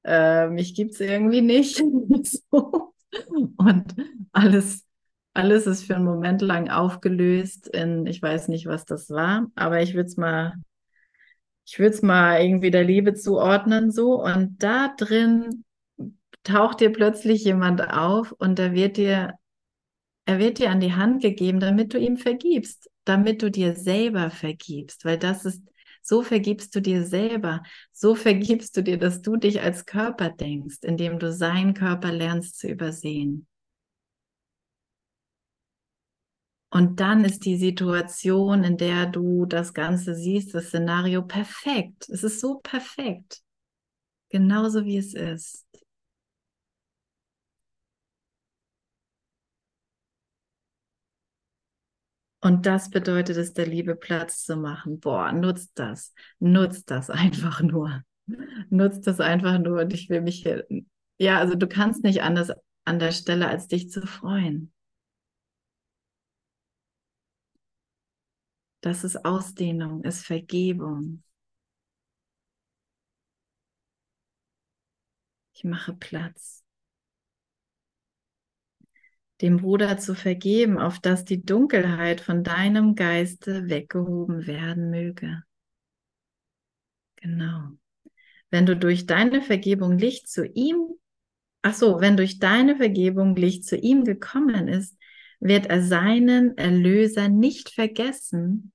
[0.03, 1.81] äh, mich gibt's irgendwie nicht.
[3.57, 3.95] Und
[4.31, 4.85] alles,
[5.33, 9.81] alles ist für einen Moment lang aufgelöst in, ich weiß nicht, was das war, aber
[9.81, 10.53] ich würde es mal,
[11.65, 14.21] ich würde es mal irgendwie der Liebe zuordnen so.
[14.21, 15.63] Und da drin
[16.43, 19.33] taucht dir plötzlich jemand auf und da wird dir
[20.27, 24.29] er wird dir an die Hand gegeben, damit du ihm vergibst, damit du dir selber
[24.29, 25.63] vergibst, weil das ist,
[26.01, 27.63] so vergibst du dir selber,
[27.93, 32.59] so vergibst du dir, dass du dich als Körper denkst, indem du seinen Körper lernst
[32.59, 33.47] zu übersehen.
[36.69, 42.09] Und dann ist die Situation, in der du das Ganze siehst, das Szenario perfekt.
[42.09, 43.41] Es ist so perfekt.
[44.27, 45.65] Genauso wie es ist.
[52.39, 54.99] Und das bedeutet es, der Liebe Platz zu machen.
[54.99, 56.13] Boah, nutzt das.
[56.39, 58.03] Nutzt das einfach nur.
[58.69, 59.81] Nutzt das einfach nur.
[59.81, 60.65] Und ich will mich hier,
[61.19, 62.51] ja, also du kannst nicht anders
[62.85, 64.71] an der Stelle, als dich zu freuen.
[68.81, 71.23] Das ist Ausdehnung, ist Vergebung.
[75.53, 76.63] Ich mache Platz.
[79.41, 85.43] Dem Bruder zu vergeben, auf dass die Dunkelheit von deinem Geiste weggehoben werden möge.
[87.17, 87.69] Genau.
[88.49, 90.77] Wenn du durch deine Vergebung Licht zu ihm,
[91.61, 94.97] ach so, wenn durch deine Vergebung Licht zu ihm gekommen ist,
[95.39, 98.71] wird er seinen Erlöser nicht vergessen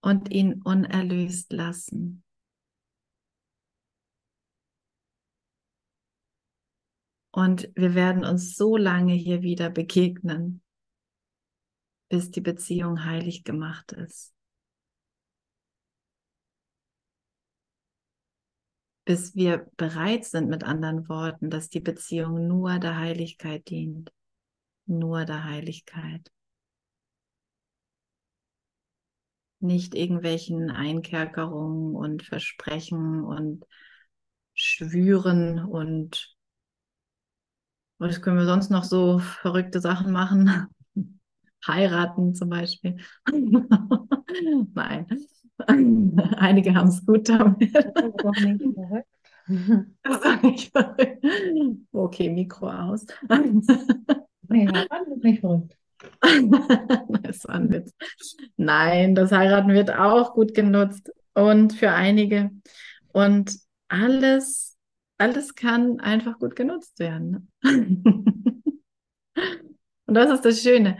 [0.00, 2.21] und ihn unerlöst lassen.
[7.34, 10.62] Und wir werden uns so lange hier wieder begegnen,
[12.10, 14.34] bis die Beziehung heilig gemacht ist.
[19.06, 24.12] Bis wir bereit sind, mit anderen Worten, dass die Beziehung nur der Heiligkeit dient.
[24.84, 26.30] Nur der Heiligkeit.
[29.60, 33.64] Nicht irgendwelchen Einkerkerungen und Versprechen und
[34.52, 36.36] Schwüren und
[38.02, 40.66] was können wir sonst noch so verrückte Sachen machen?
[41.66, 42.96] Heiraten zum Beispiel.
[44.74, 45.06] Nein.
[46.36, 47.74] Einige haben es gut damit.
[47.74, 49.08] Das ist doch nicht verrückt.
[50.02, 51.24] Das ist doch nicht verrückt.
[51.92, 53.06] Okay, Mikro aus.
[54.48, 55.76] Nee, heiraten ist nicht verrückt.
[57.22, 57.94] das war ein Witz.
[58.56, 62.50] Nein, das Heiraten wird auch gut genutzt und für einige.
[63.12, 63.56] Und
[63.88, 64.71] alles
[65.22, 67.48] alles kann einfach gut genutzt werden.
[67.62, 68.74] und
[70.06, 70.98] das ist das Schöne.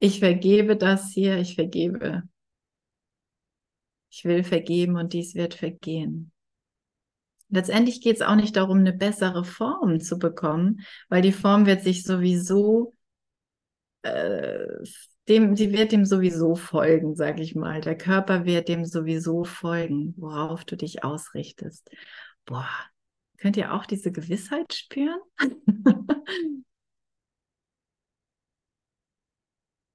[0.00, 2.24] Ich vergebe das hier, ich vergebe.
[4.10, 6.32] Ich will vergeben und dies wird vergehen.
[7.50, 11.82] Letztendlich geht es auch nicht darum, eine bessere Form zu bekommen, weil die Form wird
[11.82, 12.94] sich sowieso,
[14.02, 14.66] äh,
[15.28, 17.80] dem, sie wird dem sowieso folgen, sage ich mal.
[17.80, 21.88] Der Körper wird dem sowieso folgen, worauf du dich ausrichtest.
[22.44, 22.68] Boah,
[23.42, 25.18] Könnt ihr auch diese Gewissheit spüren?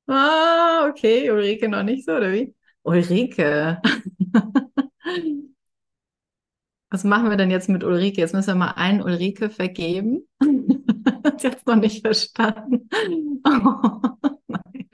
[0.07, 2.53] ah, okay, Ulrike noch nicht so, oder wie?
[2.83, 3.81] Ulrike.
[6.89, 8.19] Was machen wir denn jetzt mit Ulrike?
[8.19, 10.27] Jetzt müssen wir mal einen Ulrike vergeben.
[11.23, 12.89] Hat jetzt noch nicht verstanden.
[13.45, 14.01] Oh,
[14.47, 14.89] nein.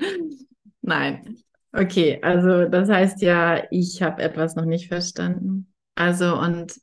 [0.84, 1.40] nein.
[1.72, 5.74] Okay, also das heißt ja, ich habe etwas noch nicht verstanden.
[5.96, 6.80] Also und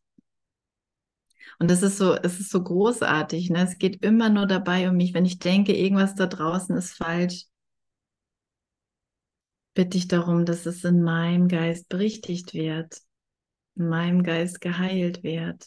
[1.61, 3.51] und das ist so, es ist so großartig.
[3.51, 3.63] Ne?
[3.65, 5.13] Es geht immer nur dabei um mich.
[5.13, 7.45] Wenn ich denke, irgendwas da draußen ist falsch,
[9.75, 13.03] bitte ich darum, dass es in meinem Geist berichtigt wird,
[13.77, 15.67] in meinem Geist geheilt wird.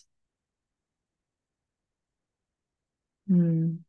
[3.27, 3.85] Hm.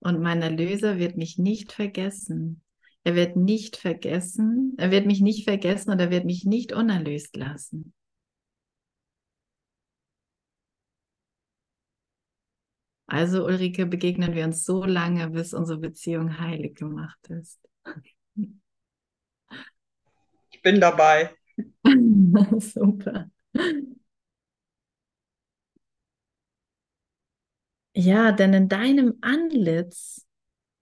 [0.00, 2.62] Und mein Erlöser wird mich nicht vergessen.
[3.02, 7.34] Er wird nicht vergessen, er wird mich nicht vergessen und er wird mich nicht unerlöst
[7.34, 7.94] lassen.
[13.08, 17.58] Also Ulrike, begegnen wir uns so lange, bis unsere Beziehung heilig gemacht ist.
[20.50, 21.30] Ich bin dabei.
[22.58, 23.30] Super.
[27.94, 30.26] Ja, denn in deinem Antlitz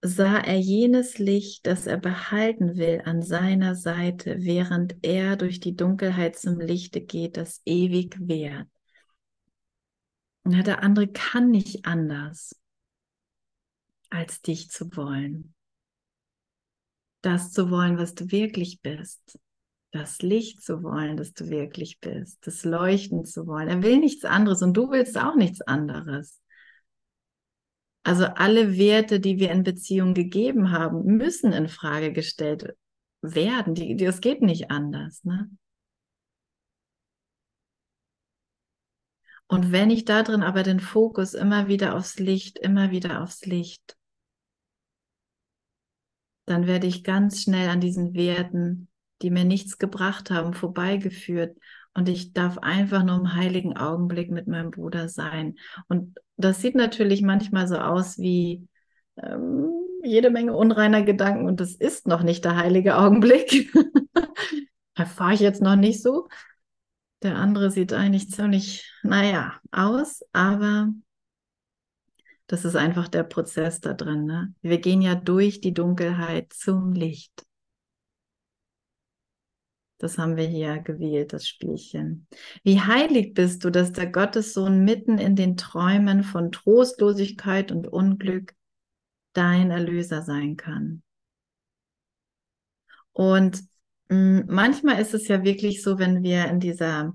[0.01, 5.77] sah er jenes Licht, das er behalten will an seiner Seite, während er durch die
[5.77, 8.67] Dunkelheit zum Lichte geht, das ewig währt.
[10.49, 12.55] Ja, der andere kann nicht anders,
[14.09, 15.53] als dich zu wollen.
[17.21, 19.39] Das zu wollen, was du wirklich bist.
[19.91, 22.37] Das Licht zu wollen, das du wirklich bist.
[22.45, 23.67] Das Leuchten zu wollen.
[23.67, 26.39] Er will nichts anderes und du willst auch nichts anderes.
[28.03, 32.73] Also alle Werte, die wir in Beziehung gegeben haben, müssen in Frage gestellt
[33.21, 33.73] werden.
[33.73, 35.25] Die, die, das geht nicht anders.
[35.25, 35.49] Ne?
[39.47, 43.45] Und wenn ich da drin aber den Fokus immer wieder aufs Licht, immer wieder aufs
[43.45, 43.97] Licht,
[46.45, 48.87] dann werde ich ganz schnell an diesen Werten,
[49.21, 51.57] die mir nichts gebracht haben, vorbeigeführt.
[51.93, 55.55] Und ich darf einfach nur im heiligen Augenblick mit meinem Bruder sein.
[55.87, 58.67] Und das sieht natürlich manchmal so aus wie
[59.17, 59.71] ähm,
[60.03, 61.47] jede Menge unreiner Gedanken.
[61.47, 63.73] Und das ist noch nicht der heilige Augenblick.
[64.95, 66.27] Erfahre ich jetzt noch nicht so.
[67.21, 70.89] Der andere sieht eigentlich ziemlich, naja, aus, aber
[72.47, 74.25] Das ist einfach der Prozess da drin.
[74.25, 74.53] Ne?
[74.61, 77.45] Wir gehen ja durch die Dunkelheit zum Licht.
[79.99, 82.27] Das haben wir hier gewählt, das Spielchen.
[82.63, 88.53] Wie heilig bist du, dass der Gottessohn mitten in den Träumen von Trostlosigkeit und Unglück
[89.33, 91.01] dein Erlöser sein kann.
[93.11, 93.63] Und
[94.09, 97.13] manchmal ist es ja wirklich so, wenn wir in dieser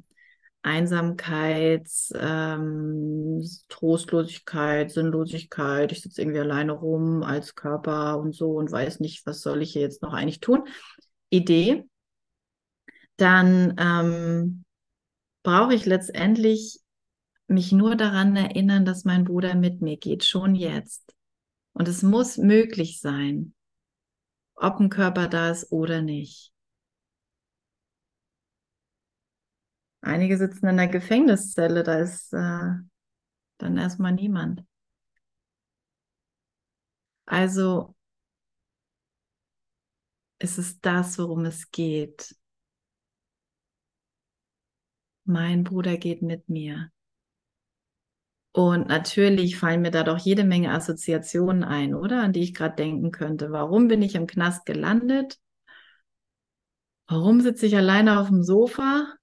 [0.63, 9.01] Einsamkeit, ähm, Trostlosigkeit, Sinnlosigkeit, ich sitze irgendwie alleine rum als Körper und so und weiß
[9.01, 10.65] nicht, was soll ich hier jetzt noch eigentlich tun.
[11.31, 11.85] Idee,
[13.17, 14.65] dann ähm,
[15.43, 16.79] brauche ich letztendlich
[17.49, 21.13] mich nur daran erinnern, dass mein Bruder mit mir geht, schon jetzt.
[21.73, 23.55] Und es muss möglich sein,
[24.55, 26.52] ob ein Körper da ist oder nicht.
[30.03, 32.73] Einige sitzen in der Gefängniszelle, da ist äh,
[33.59, 34.65] dann erstmal niemand.
[37.25, 37.95] Also
[40.41, 42.35] ist es das, worum es geht.
[45.25, 46.91] Mein Bruder geht mit mir.
[48.51, 52.23] Und natürlich fallen mir da doch jede Menge Assoziationen ein, oder?
[52.23, 53.53] An die ich gerade denken könnte.
[53.53, 55.39] Warum bin ich im Knast gelandet?
[57.07, 59.15] Warum sitze ich alleine auf dem Sofa?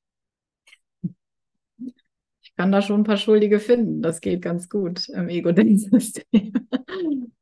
[2.59, 4.01] Kann da schon ein paar Schuldige finden.
[4.01, 6.51] Das geht ganz gut im Ego-Denksystem.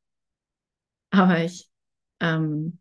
[1.10, 1.72] Aber ich,
[2.20, 2.78] ähm,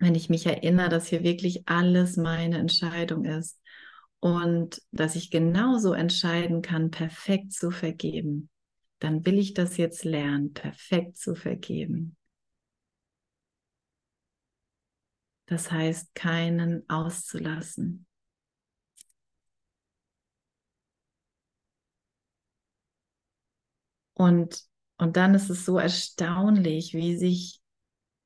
[0.00, 3.60] wenn ich mich erinnere, dass hier wirklich alles meine Entscheidung ist
[4.18, 8.50] und dass ich genauso entscheiden kann, perfekt zu vergeben,
[8.98, 12.16] dann will ich das jetzt lernen, perfekt zu vergeben.
[15.46, 18.08] Das heißt, keinen auszulassen.
[24.22, 24.62] Und,
[24.98, 27.60] und dann ist es so erstaunlich, wie sich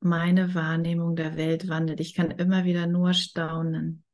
[0.01, 2.01] meine Wahrnehmung der Welt wandelt.
[2.01, 4.05] Ich kann immer wieder nur staunen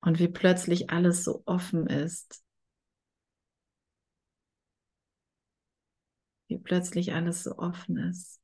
[0.00, 2.44] und wie plötzlich alles so offen ist.
[6.48, 8.40] Wie plötzlich alles so offen ist.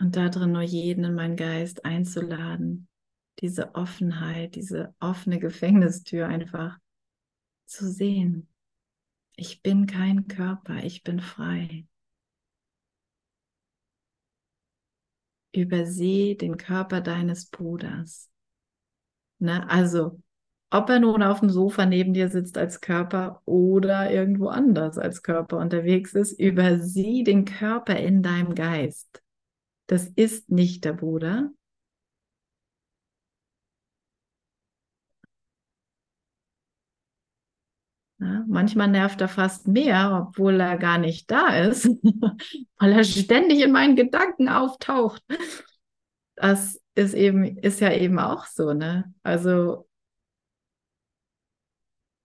[0.00, 2.88] Und da drin nur jeden in meinen Geist einzuladen,
[3.38, 6.76] diese Offenheit, diese offene Gefängnistür einfach
[7.70, 8.48] zu sehen.
[9.36, 11.86] Ich bin kein Körper, ich bin frei.
[15.52, 18.30] übersehe den Körper deines Bruders.
[19.38, 19.68] Ne?
[19.68, 20.20] Also,
[20.70, 25.22] ob er nun auf dem Sofa neben dir sitzt als Körper oder irgendwo anders als
[25.22, 29.22] Körper unterwegs ist, übersieh den Körper in deinem Geist.
[29.86, 31.50] Das ist nicht der Bruder.
[38.20, 41.86] Ja, manchmal nervt er fast mehr, obwohl er gar nicht da ist,
[42.78, 45.24] weil er ständig in meinen Gedanken auftaucht.
[46.36, 49.14] Das ist eben, ist ja eben auch so, ne?
[49.22, 49.86] Also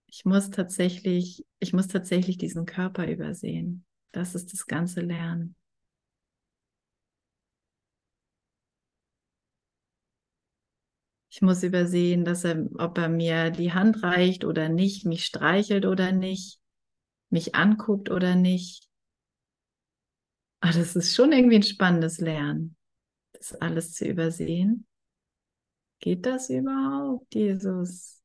[0.07, 3.85] ich muss tatsächlich, ich muss tatsächlich diesen Körper übersehen.
[4.11, 5.55] Das ist das ganze Lernen.
[11.35, 15.85] Ich muss übersehen, dass er, ob er mir die Hand reicht oder nicht, mich streichelt
[15.85, 16.61] oder nicht,
[17.29, 18.87] mich anguckt oder nicht.
[20.61, 22.77] Aber ah, das ist schon irgendwie ein spannendes Lernen,
[23.33, 24.87] das alles zu übersehen.
[25.99, 28.23] Geht das überhaupt, Jesus?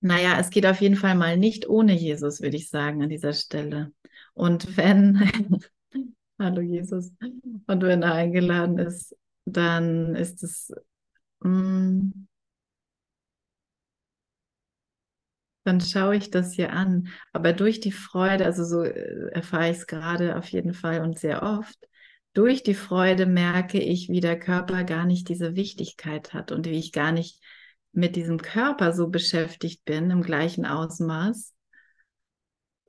[0.00, 3.34] Naja, es geht auf jeden Fall mal nicht ohne Jesus, würde ich sagen, an dieser
[3.34, 3.92] Stelle.
[4.34, 5.18] Und wenn,
[6.38, 7.12] hallo Jesus,
[7.66, 10.72] und wenn er eingeladen ist, dann ist es,
[11.40, 12.26] mh, mm,
[15.64, 17.08] dann schaue ich das hier an.
[17.32, 21.18] Aber durch die Freude, also so äh, erfahre ich es gerade auf jeden Fall und
[21.18, 21.78] sehr oft,
[22.34, 26.78] durch die Freude merke ich, wie der Körper gar nicht diese Wichtigkeit hat und wie
[26.78, 27.40] ich gar nicht
[27.92, 31.53] mit diesem Körper so beschäftigt bin im gleichen Ausmaß,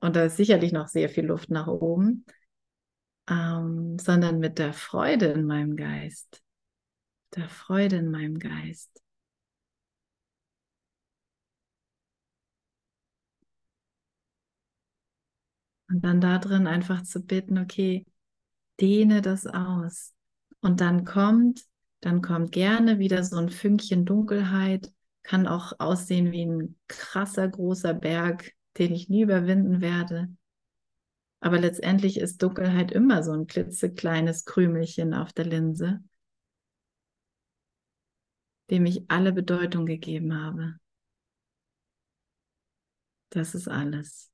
[0.00, 2.24] und da ist sicherlich noch sehr viel Luft nach oben,
[3.28, 6.42] ähm, sondern mit der Freude in meinem Geist.
[7.34, 9.02] Der Freude in meinem Geist.
[15.88, 18.04] Und dann da drin einfach zu bitten, okay,
[18.80, 20.14] dehne das aus.
[20.60, 21.62] Und dann kommt,
[22.00, 24.92] dann kommt gerne wieder so ein Fünkchen Dunkelheit,
[25.22, 30.28] kann auch aussehen wie ein krasser großer Berg, den ich nie überwinden werde.
[31.40, 36.02] Aber letztendlich ist Dunkelheit immer so ein klitzekleines Krümelchen auf der Linse.
[38.70, 40.78] dem ich alle Bedeutung gegeben habe.
[43.30, 44.30] Das ist alles.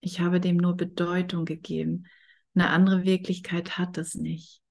[0.00, 2.06] Ich habe dem nur Bedeutung gegeben.
[2.54, 4.62] Eine andere Wirklichkeit hat es nicht.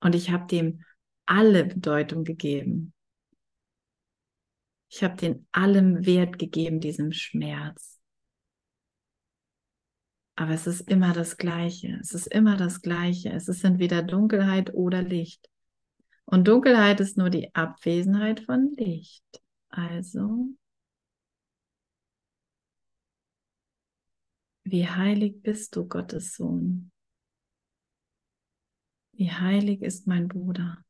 [0.00, 0.82] Und ich habe dem
[1.26, 2.94] alle Bedeutung gegeben.
[4.90, 8.00] Ich habe den allem Wert gegeben, diesem Schmerz.
[10.34, 11.98] Aber es ist immer das Gleiche.
[12.00, 13.30] Es ist immer das Gleiche.
[13.30, 15.48] Es ist entweder Dunkelheit oder Licht.
[16.24, 19.24] Und Dunkelheit ist nur die Abwesenheit von Licht.
[19.68, 20.48] Also,
[24.64, 26.90] wie heilig bist du, Gottes Sohn?
[29.12, 30.84] Wie heilig ist mein Bruder?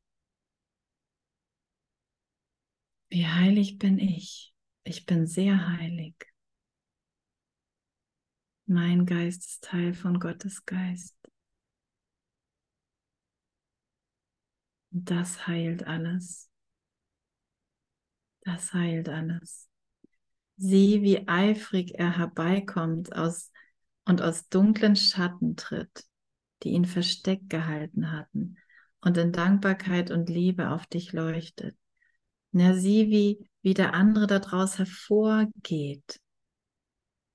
[3.11, 4.53] Wie heilig bin ich?
[4.85, 6.15] Ich bin sehr heilig.
[8.65, 11.17] Mein Geist ist Teil von Gottes Geist.
[14.91, 16.49] Das heilt alles.
[18.45, 19.67] Das heilt alles.
[20.55, 23.51] Sieh, wie eifrig er herbeikommt aus,
[24.05, 26.05] und aus dunklen Schatten tritt,
[26.63, 28.57] die ihn versteckt gehalten hatten,
[29.01, 31.75] und in Dankbarkeit und Liebe auf dich leuchtet.
[32.51, 36.19] Na, sieh, wie, wie der andere daraus hervorgeht,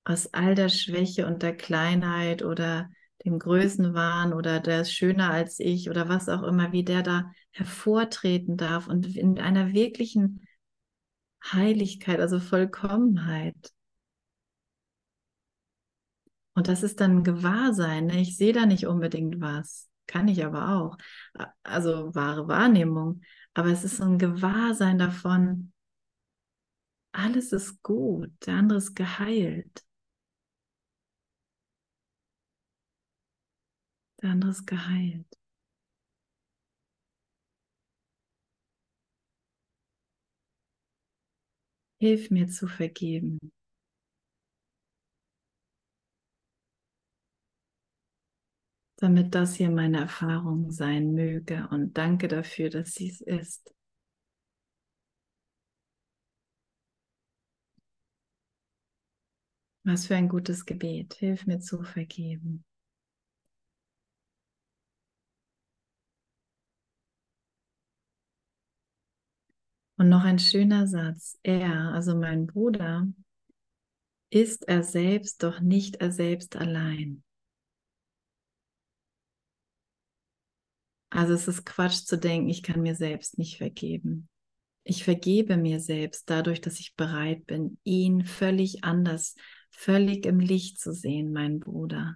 [0.03, 2.89] aus all der Schwäche und der Kleinheit oder
[3.25, 7.31] dem Größenwahn oder der ist schöner als ich oder was auch immer, wie der da
[7.51, 10.47] hervortreten darf und in einer wirklichen
[11.43, 13.73] Heiligkeit, also Vollkommenheit.
[16.53, 18.07] Und das ist dann Gewahrsein.
[18.07, 18.21] Ne?
[18.21, 20.97] Ich sehe da nicht unbedingt was, kann ich aber auch.
[21.63, 23.21] Also wahre Wahrnehmung.
[23.57, 25.73] Aber es ist so ein Gewahrsein davon,
[27.11, 29.83] alles ist gut, der andere ist geheilt.
[34.21, 35.25] Der andere ist geheilt.
[41.99, 43.37] Hilf mir zu vergeben.
[48.97, 53.73] Damit das hier meine Erfahrung sein möge und danke dafür, dass sie es ist.
[59.83, 61.13] Was für ein gutes Gebet.
[61.13, 62.65] Hilf mir zu vergeben.
[69.95, 71.39] Und noch ein schöner Satz.
[71.41, 73.07] Er, also mein Bruder,
[74.29, 77.23] ist er selbst, doch nicht er selbst allein.
[81.09, 84.29] Also es ist Quatsch zu denken, ich kann mir selbst nicht vergeben.
[84.83, 89.35] Ich vergebe mir selbst dadurch, dass ich bereit bin, ihn völlig anders,
[89.69, 92.15] völlig im Licht zu sehen, mein Bruder.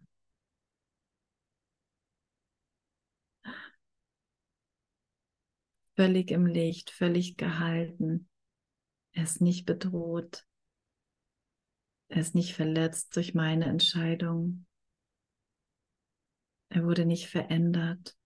[5.96, 8.30] Völlig im Licht, völlig gehalten.
[9.12, 10.46] Er ist nicht bedroht.
[12.08, 14.66] Er ist nicht verletzt durch meine Entscheidung.
[16.70, 18.18] Er wurde nicht verändert.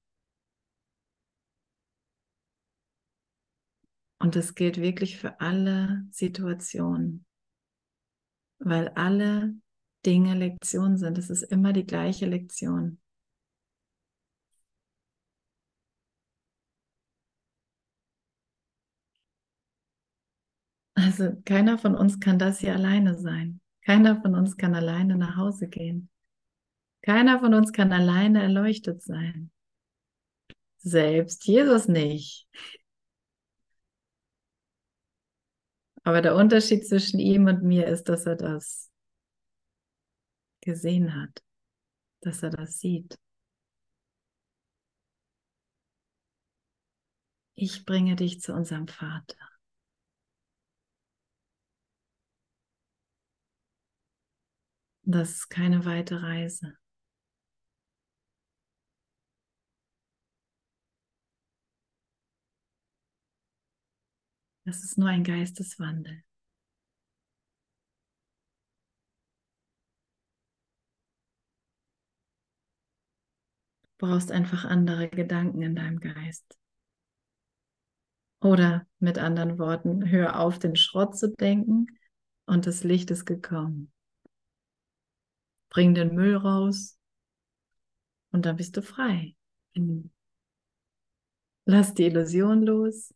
[4.26, 7.28] Und das gilt wirklich für alle Situationen,
[8.58, 9.54] weil alle
[10.04, 11.20] Dinge Lektionen sind.
[11.20, 13.00] Es ist immer die gleiche Lektion.
[20.96, 23.62] Also keiner von uns kann das hier alleine sein.
[23.84, 26.10] Keiner von uns kann alleine nach Hause gehen.
[27.04, 29.52] Keiner von uns kann alleine erleuchtet sein.
[30.78, 32.48] Selbst Jesus nicht.
[36.06, 38.92] Aber der Unterschied zwischen ihm und mir ist, dass er das
[40.62, 41.44] gesehen hat,
[42.22, 43.18] dass er das sieht.
[47.56, 49.38] Ich bringe dich zu unserem Vater.
[55.02, 56.78] Das ist keine weite Reise.
[64.66, 66.24] Das ist nur ein Geisteswandel.
[73.84, 76.58] Du brauchst einfach andere Gedanken in deinem Geist.
[78.42, 81.86] Oder mit anderen Worten, hör auf, den Schrott zu denken
[82.48, 83.94] und das Licht ist gekommen.
[85.70, 86.98] Bring den Müll raus
[88.32, 89.36] und dann bist du frei.
[91.66, 93.14] Lass die Illusion los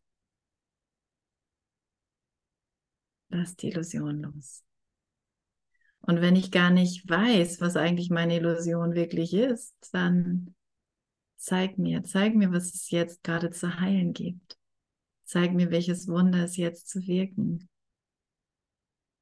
[3.29, 4.63] Lass die Illusion los.
[6.01, 10.55] Und wenn ich gar nicht weiß, was eigentlich meine Illusion wirklich ist, dann
[11.35, 14.57] zeig mir, zeig mir, was es jetzt gerade zu heilen gibt.
[15.23, 17.69] Zeig mir, welches Wunder es jetzt zu wirken,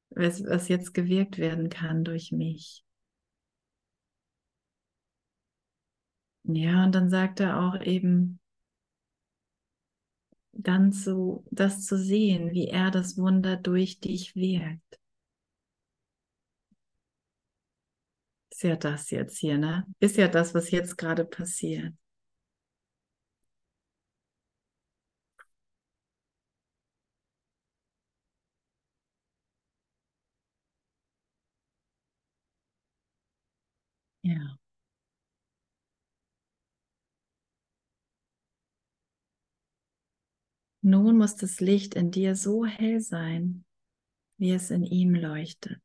[0.09, 2.83] was, was jetzt gewirkt werden kann durch mich.
[6.43, 8.39] Ja, und dann sagt er auch eben,
[10.57, 14.99] dann zu, das zu sehen, wie er das Wunder durch dich wirkt.
[18.51, 19.85] Ist ja das jetzt hier, ne?
[20.01, 21.93] Ist ja das, was jetzt gerade passiert.
[34.23, 34.57] Ja.
[40.87, 43.65] Nun muss das Licht in dir so hell sein,
[44.37, 45.81] wie es in ihm leuchtet.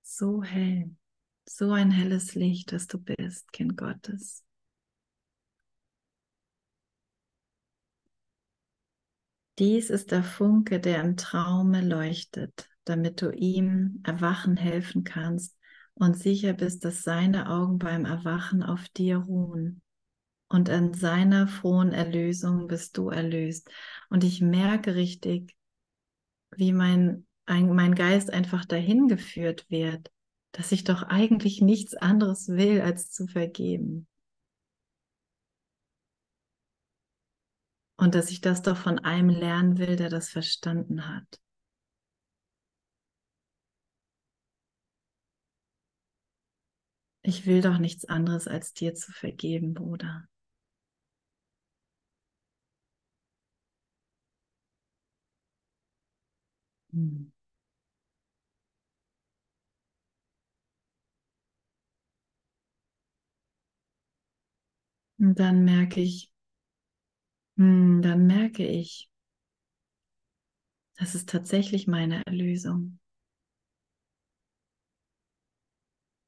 [0.00, 0.96] So hell,
[1.44, 4.42] so ein helles Licht, das du bist, Kind Gottes.
[9.58, 15.58] Dies ist der Funke, der im Traume leuchtet, damit du ihm erwachen helfen kannst
[15.92, 19.82] und sicher bist, dass seine Augen beim Erwachen auf dir ruhen
[20.48, 23.70] und an seiner frohen Erlösung bist du erlöst.
[24.10, 25.56] Und ich merke richtig,
[26.52, 30.10] wie mein, ein, mein Geist einfach dahin geführt wird,
[30.52, 34.06] dass ich doch eigentlich nichts anderes will, als zu vergeben.
[37.96, 41.40] Und dass ich das doch von einem lernen will, der das verstanden hat.
[47.22, 50.28] Ich will doch nichts anderes, als dir zu vergeben, Bruder.
[56.94, 57.26] Hm.
[65.18, 66.30] Und dann merke ich,
[67.56, 69.08] hm, dann merke ich,
[70.96, 72.98] das ist tatsächlich meine Erlösung.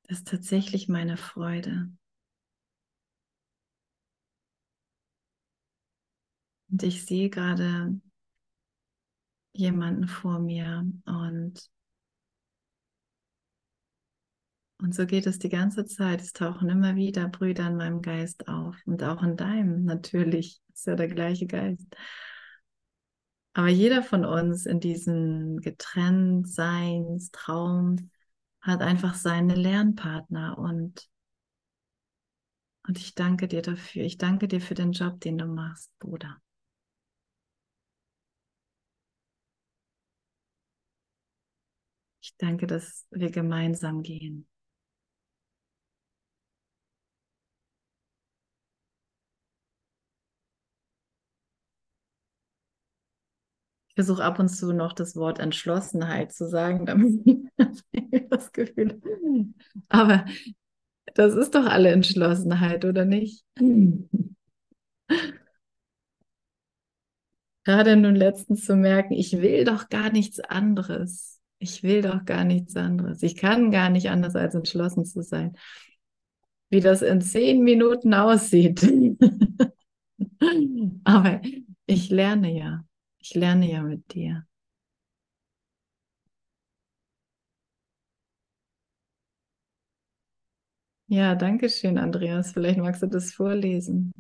[0.08, 1.90] Das ist tatsächlich meine Freude.
[6.70, 8.00] Und ich sehe gerade
[9.58, 11.70] jemanden vor mir und
[14.78, 16.20] und so geht es die ganze Zeit.
[16.20, 20.60] Es tauchen immer wieder Brüder in meinem Geist auf und auch in deinem natürlich.
[20.72, 21.96] Ist ja der gleiche Geist.
[23.54, 28.10] Aber jeder von uns in diesem Getrenntseins-Traum
[28.60, 31.08] hat einfach seine Lernpartner und
[32.86, 34.04] und ich danke dir dafür.
[34.04, 36.36] Ich danke dir für den Job, den du machst, Bruder.
[42.38, 44.46] Danke, dass wir gemeinsam gehen.
[53.88, 57.26] Ich versuche ab und zu noch das Wort Entschlossenheit zu sagen, damit
[57.92, 59.54] ich das Gefühl habe.
[59.88, 60.26] Aber
[61.14, 63.44] das ist doch alle Entschlossenheit, oder nicht?
[67.64, 71.35] Gerade nun letztens zu merken, ich will doch gar nichts anderes.
[71.58, 73.22] Ich will doch gar nichts anderes.
[73.22, 75.56] Ich kann gar nicht anders als entschlossen zu sein.
[76.68, 78.82] Wie das in zehn Minuten aussieht.
[81.04, 81.40] Aber
[81.86, 82.84] ich lerne ja.
[83.18, 84.46] Ich lerne ja mit dir.
[91.08, 92.52] Ja, danke schön, Andreas.
[92.52, 94.12] Vielleicht magst du das vorlesen.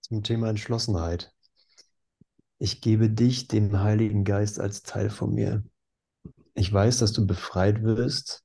[0.00, 1.34] Zum Thema Entschlossenheit.
[2.58, 5.62] Ich gebe dich, dem Heiligen Geist, als Teil von mir.
[6.54, 8.42] Ich weiß, dass du befreit wirst,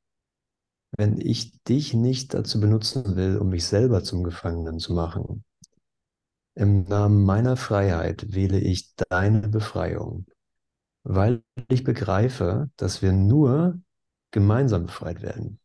[0.98, 5.46] wenn ich dich nicht dazu benutzen will, um mich selber zum Gefangenen zu machen.
[6.56, 10.26] Im Namen meiner Freiheit wähle ich deine Befreiung,
[11.04, 13.80] weil ich begreife, dass wir nur
[14.32, 15.61] gemeinsam befreit werden.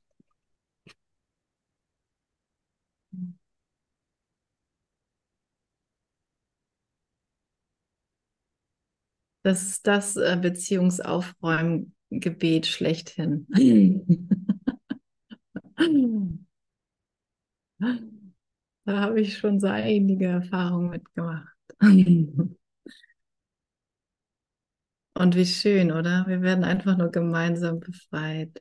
[9.47, 13.47] Das ist das äh, Beziehungsaufräumgebet schlechthin.
[18.85, 21.57] da habe ich schon so einige Erfahrungen mitgemacht.
[21.81, 22.57] Und
[25.37, 26.25] wie schön, oder?
[26.27, 28.61] Wir werden einfach nur gemeinsam befreit.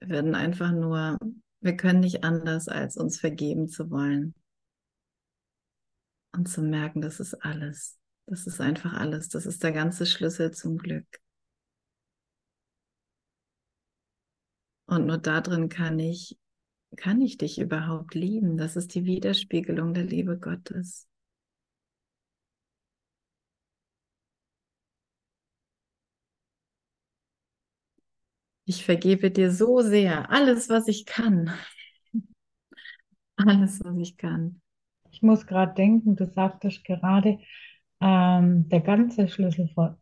[0.00, 1.18] Wir werden einfach nur,
[1.62, 4.34] wir können nicht anders, als uns vergeben zu wollen.
[6.32, 7.98] Und zu merken, das ist alles.
[8.26, 9.28] Das ist einfach alles.
[9.28, 11.06] Das ist der ganze Schlüssel zum Glück.
[14.86, 16.38] Und nur darin kann ich
[16.96, 18.56] kann ich dich überhaupt lieben?
[18.56, 21.08] Das ist die Widerspiegelung der Liebe Gottes.
[28.64, 31.52] Ich vergebe dir so sehr alles, was ich kann.
[33.36, 34.62] Alles, was ich kann.
[35.10, 37.38] Ich muss gerade denken, du sagtest gerade,
[38.06, 39.98] ähm, der ganze Schlüssel für,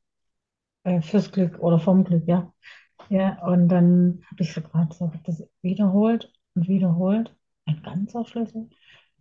[0.84, 2.52] äh, fürs Glück oder vom Glück, ja.
[3.08, 7.34] Ja, und dann habe ich so gerade so das wiederholt und wiederholt.
[7.66, 8.68] Ein ganzer Schlüssel.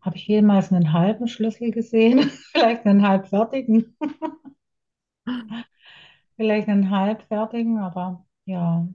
[0.02, 2.20] Habe ich jemals einen halben Schlüssel gesehen?
[2.52, 3.96] Vielleicht einen halbfertigen?
[6.36, 8.88] Vielleicht einen halbfertigen, aber ja.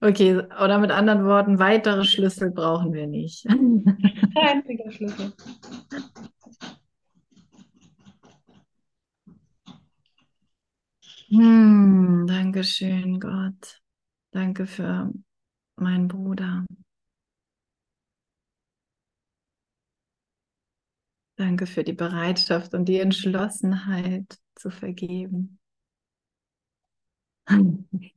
[0.00, 3.46] Okay, oder mit anderen Worten, weitere Schlüssel brauchen wir nicht.
[4.36, 5.32] Einziger Schlüssel.
[11.30, 13.80] Hm, Dankeschön, Gott.
[14.32, 15.12] Danke für
[15.76, 16.64] meinen Bruder.
[21.36, 25.60] Danke für die Bereitschaft und die Entschlossenheit zu vergeben.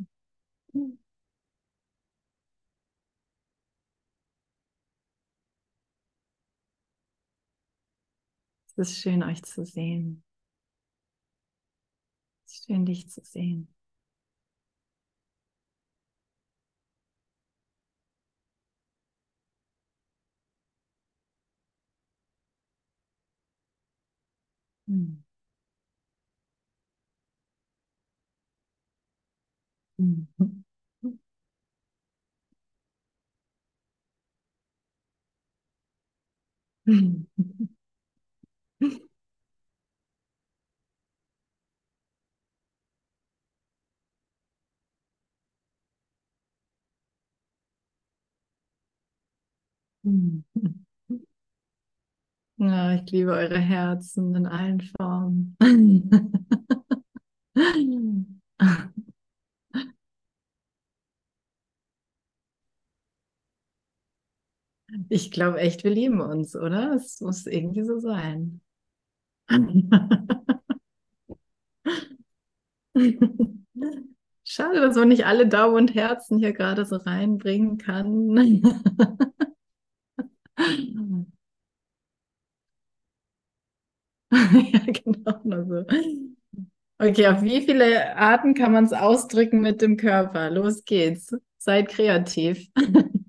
[8.78, 10.24] Es ist schön, euch zu sehen.
[12.68, 13.68] Schön, dich zu sehen.
[24.88, 25.18] Hm.
[30.00, 30.28] Hm.
[52.60, 55.56] Ja, ich liebe eure Herzen in allen Formen.
[65.10, 66.94] Ich glaube echt, wir lieben uns, oder?
[66.94, 68.62] Es muss irgendwie so sein.
[74.44, 78.62] Schade, dass man nicht alle Daumen und Herzen hier gerade so reinbringen kann.
[84.32, 85.42] ja, genau.
[85.52, 85.86] Also.
[87.00, 90.50] Okay, auf wie viele Arten kann man es ausdrücken mit dem Körper?
[90.50, 91.32] Los geht's.
[91.60, 92.68] Seid kreativ.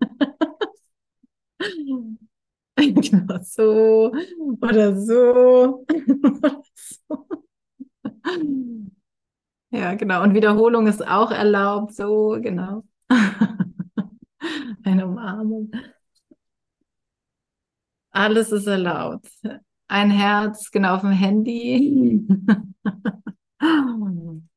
[2.77, 4.13] genau so.
[4.61, 5.85] oder so.
[9.71, 10.23] Ja, genau.
[10.23, 11.95] Und Wiederholung ist auch erlaubt.
[11.95, 12.85] So, genau.
[14.85, 15.71] Eine Umarmung.
[18.19, 19.29] Alles ist erlaubt.
[19.87, 22.27] Ein Herz, genau auf dem Handy.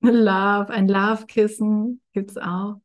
[0.00, 2.80] Love, ein Love-Kissen gibt es auch.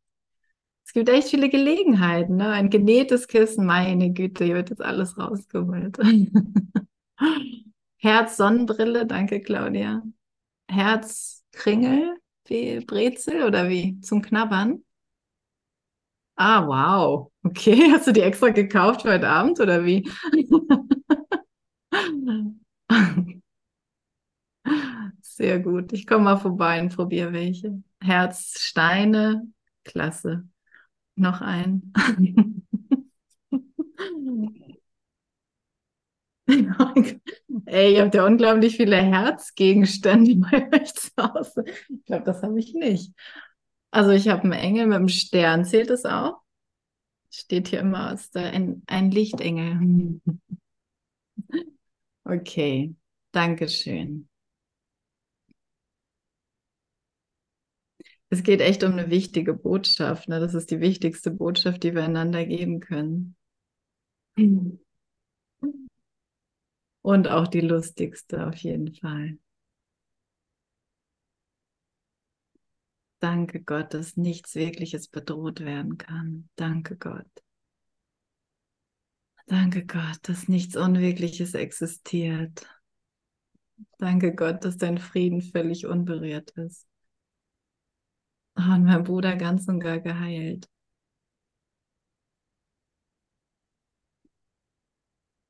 [0.86, 2.50] Es gibt echt viele Gelegenheiten, ne?
[2.52, 5.98] Ein genähtes Kissen, meine Güte, hier wird jetzt alles rausgeholt.
[7.98, 10.04] Herz Sonnenbrille, danke Claudia.
[10.70, 12.18] Herz Kringel,
[12.48, 14.00] wie Brezel oder wie?
[14.02, 14.84] Zum Knabbern?
[16.38, 17.32] Ah, wow.
[17.48, 20.10] Okay, hast du die extra gekauft heute Abend oder wie?
[25.22, 25.94] Sehr gut.
[25.94, 27.82] Ich komme mal vorbei und probiere welche.
[28.02, 29.48] Herzsteine,
[29.84, 30.48] klasse.
[31.16, 31.94] Noch ein.
[37.66, 41.66] Ey, ihr habt ja unglaublich viele Herzgegenstände bei euch zu Hause.
[41.90, 43.14] Ich glaube, das habe ich nicht.
[43.92, 45.66] Also ich habe einen Engel mit einem Stern.
[45.66, 46.42] Zählt das auch?
[47.40, 50.20] Steht hier immer der, ein, ein Lichtengel.
[52.30, 52.94] Okay,
[53.32, 54.28] danke schön.
[58.30, 60.28] Es geht echt um eine wichtige Botschaft.
[60.28, 60.42] Ne?
[60.42, 63.38] Das ist die wichtigste Botschaft, die wir einander geben können.
[67.02, 69.38] Und auch die lustigste auf jeden Fall.
[73.20, 76.50] Danke Gott, dass nichts Wirkliches bedroht werden kann.
[76.56, 77.26] Danke Gott.
[79.48, 82.68] Danke Gott, dass nichts Unwirkliches existiert.
[83.98, 86.86] Danke Gott, dass dein Frieden völlig unberührt ist.
[88.58, 90.68] Oh, und mein Bruder ganz und gar geheilt.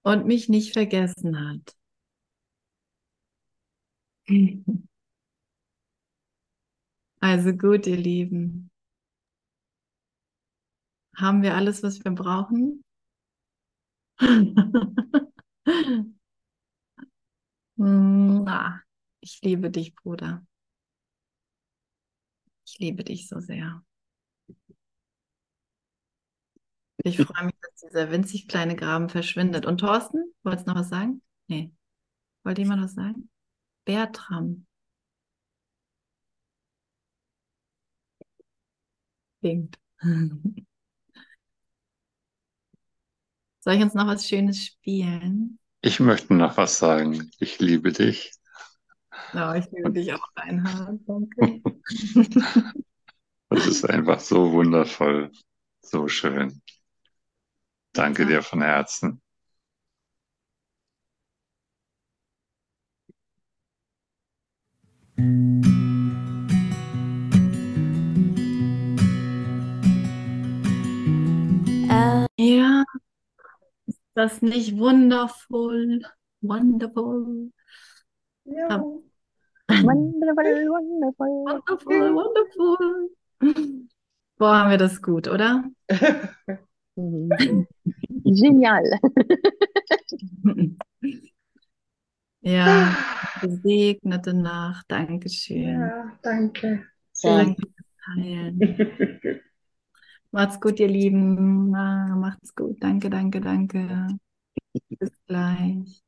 [0.04, 1.76] Und mich nicht vergessen hat.
[7.20, 8.72] Also gut, ihr Lieben.
[11.16, 12.84] Haben wir alles, was wir brauchen?
[19.20, 20.46] Ich liebe dich, Bruder.
[22.66, 23.84] Ich liebe dich so sehr.
[27.04, 29.66] Ich freue mich, dass dieser winzig kleine Graben verschwindet.
[29.66, 31.22] Und Thorsten, wolltest du noch was sagen?
[31.48, 31.74] Nee.
[32.44, 33.30] Wollte jemand was sagen?
[33.86, 34.67] Bertram.
[39.42, 39.80] Klingt.
[43.60, 45.60] Soll ich uns noch was Schönes spielen?
[45.82, 47.30] Ich möchte noch was sagen.
[47.40, 48.32] Ich liebe dich.
[49.34, 51.00] Ja, ich liebe dich auch, Reinhard.
[51.08, 51.62] Danke.
[53.50, 55.32] Das ist einfach so wundervoll,
[55.82, 56.62] so schön.
[57.94, 59.22] Danke dir von Herzen.
[74.18, 76.02] Das nicht wundervoll?
[76.42, 77.52] Wonderful.
[78.46, 78.80] Ja.
[79.70, 79.86] Wonderful,
[80.70, 81.28] wonderful.
[81.46, 83.88] Wonderful, wonderful.
[84.38, 85.64] Boah, haben wir das gut, oder?
[88.24, 89.00] Genial.
[92.42, 92.96] Ja,
[93.42, 94.86] gesegnete Nacht.
[94.90, 95.82] Dankeschön.
[95.82, 96.86] Ja, danke.
[97.22, 99.44] Danke fürs Teilen.
[100.32, 101.74] Macht's gut, ihr Lieben.
[101.76, 102.78] Ah, Macht's gut.
[102.82, 104.08] Danke, danke, danke.
[105.00, 106.04] Bis gleich.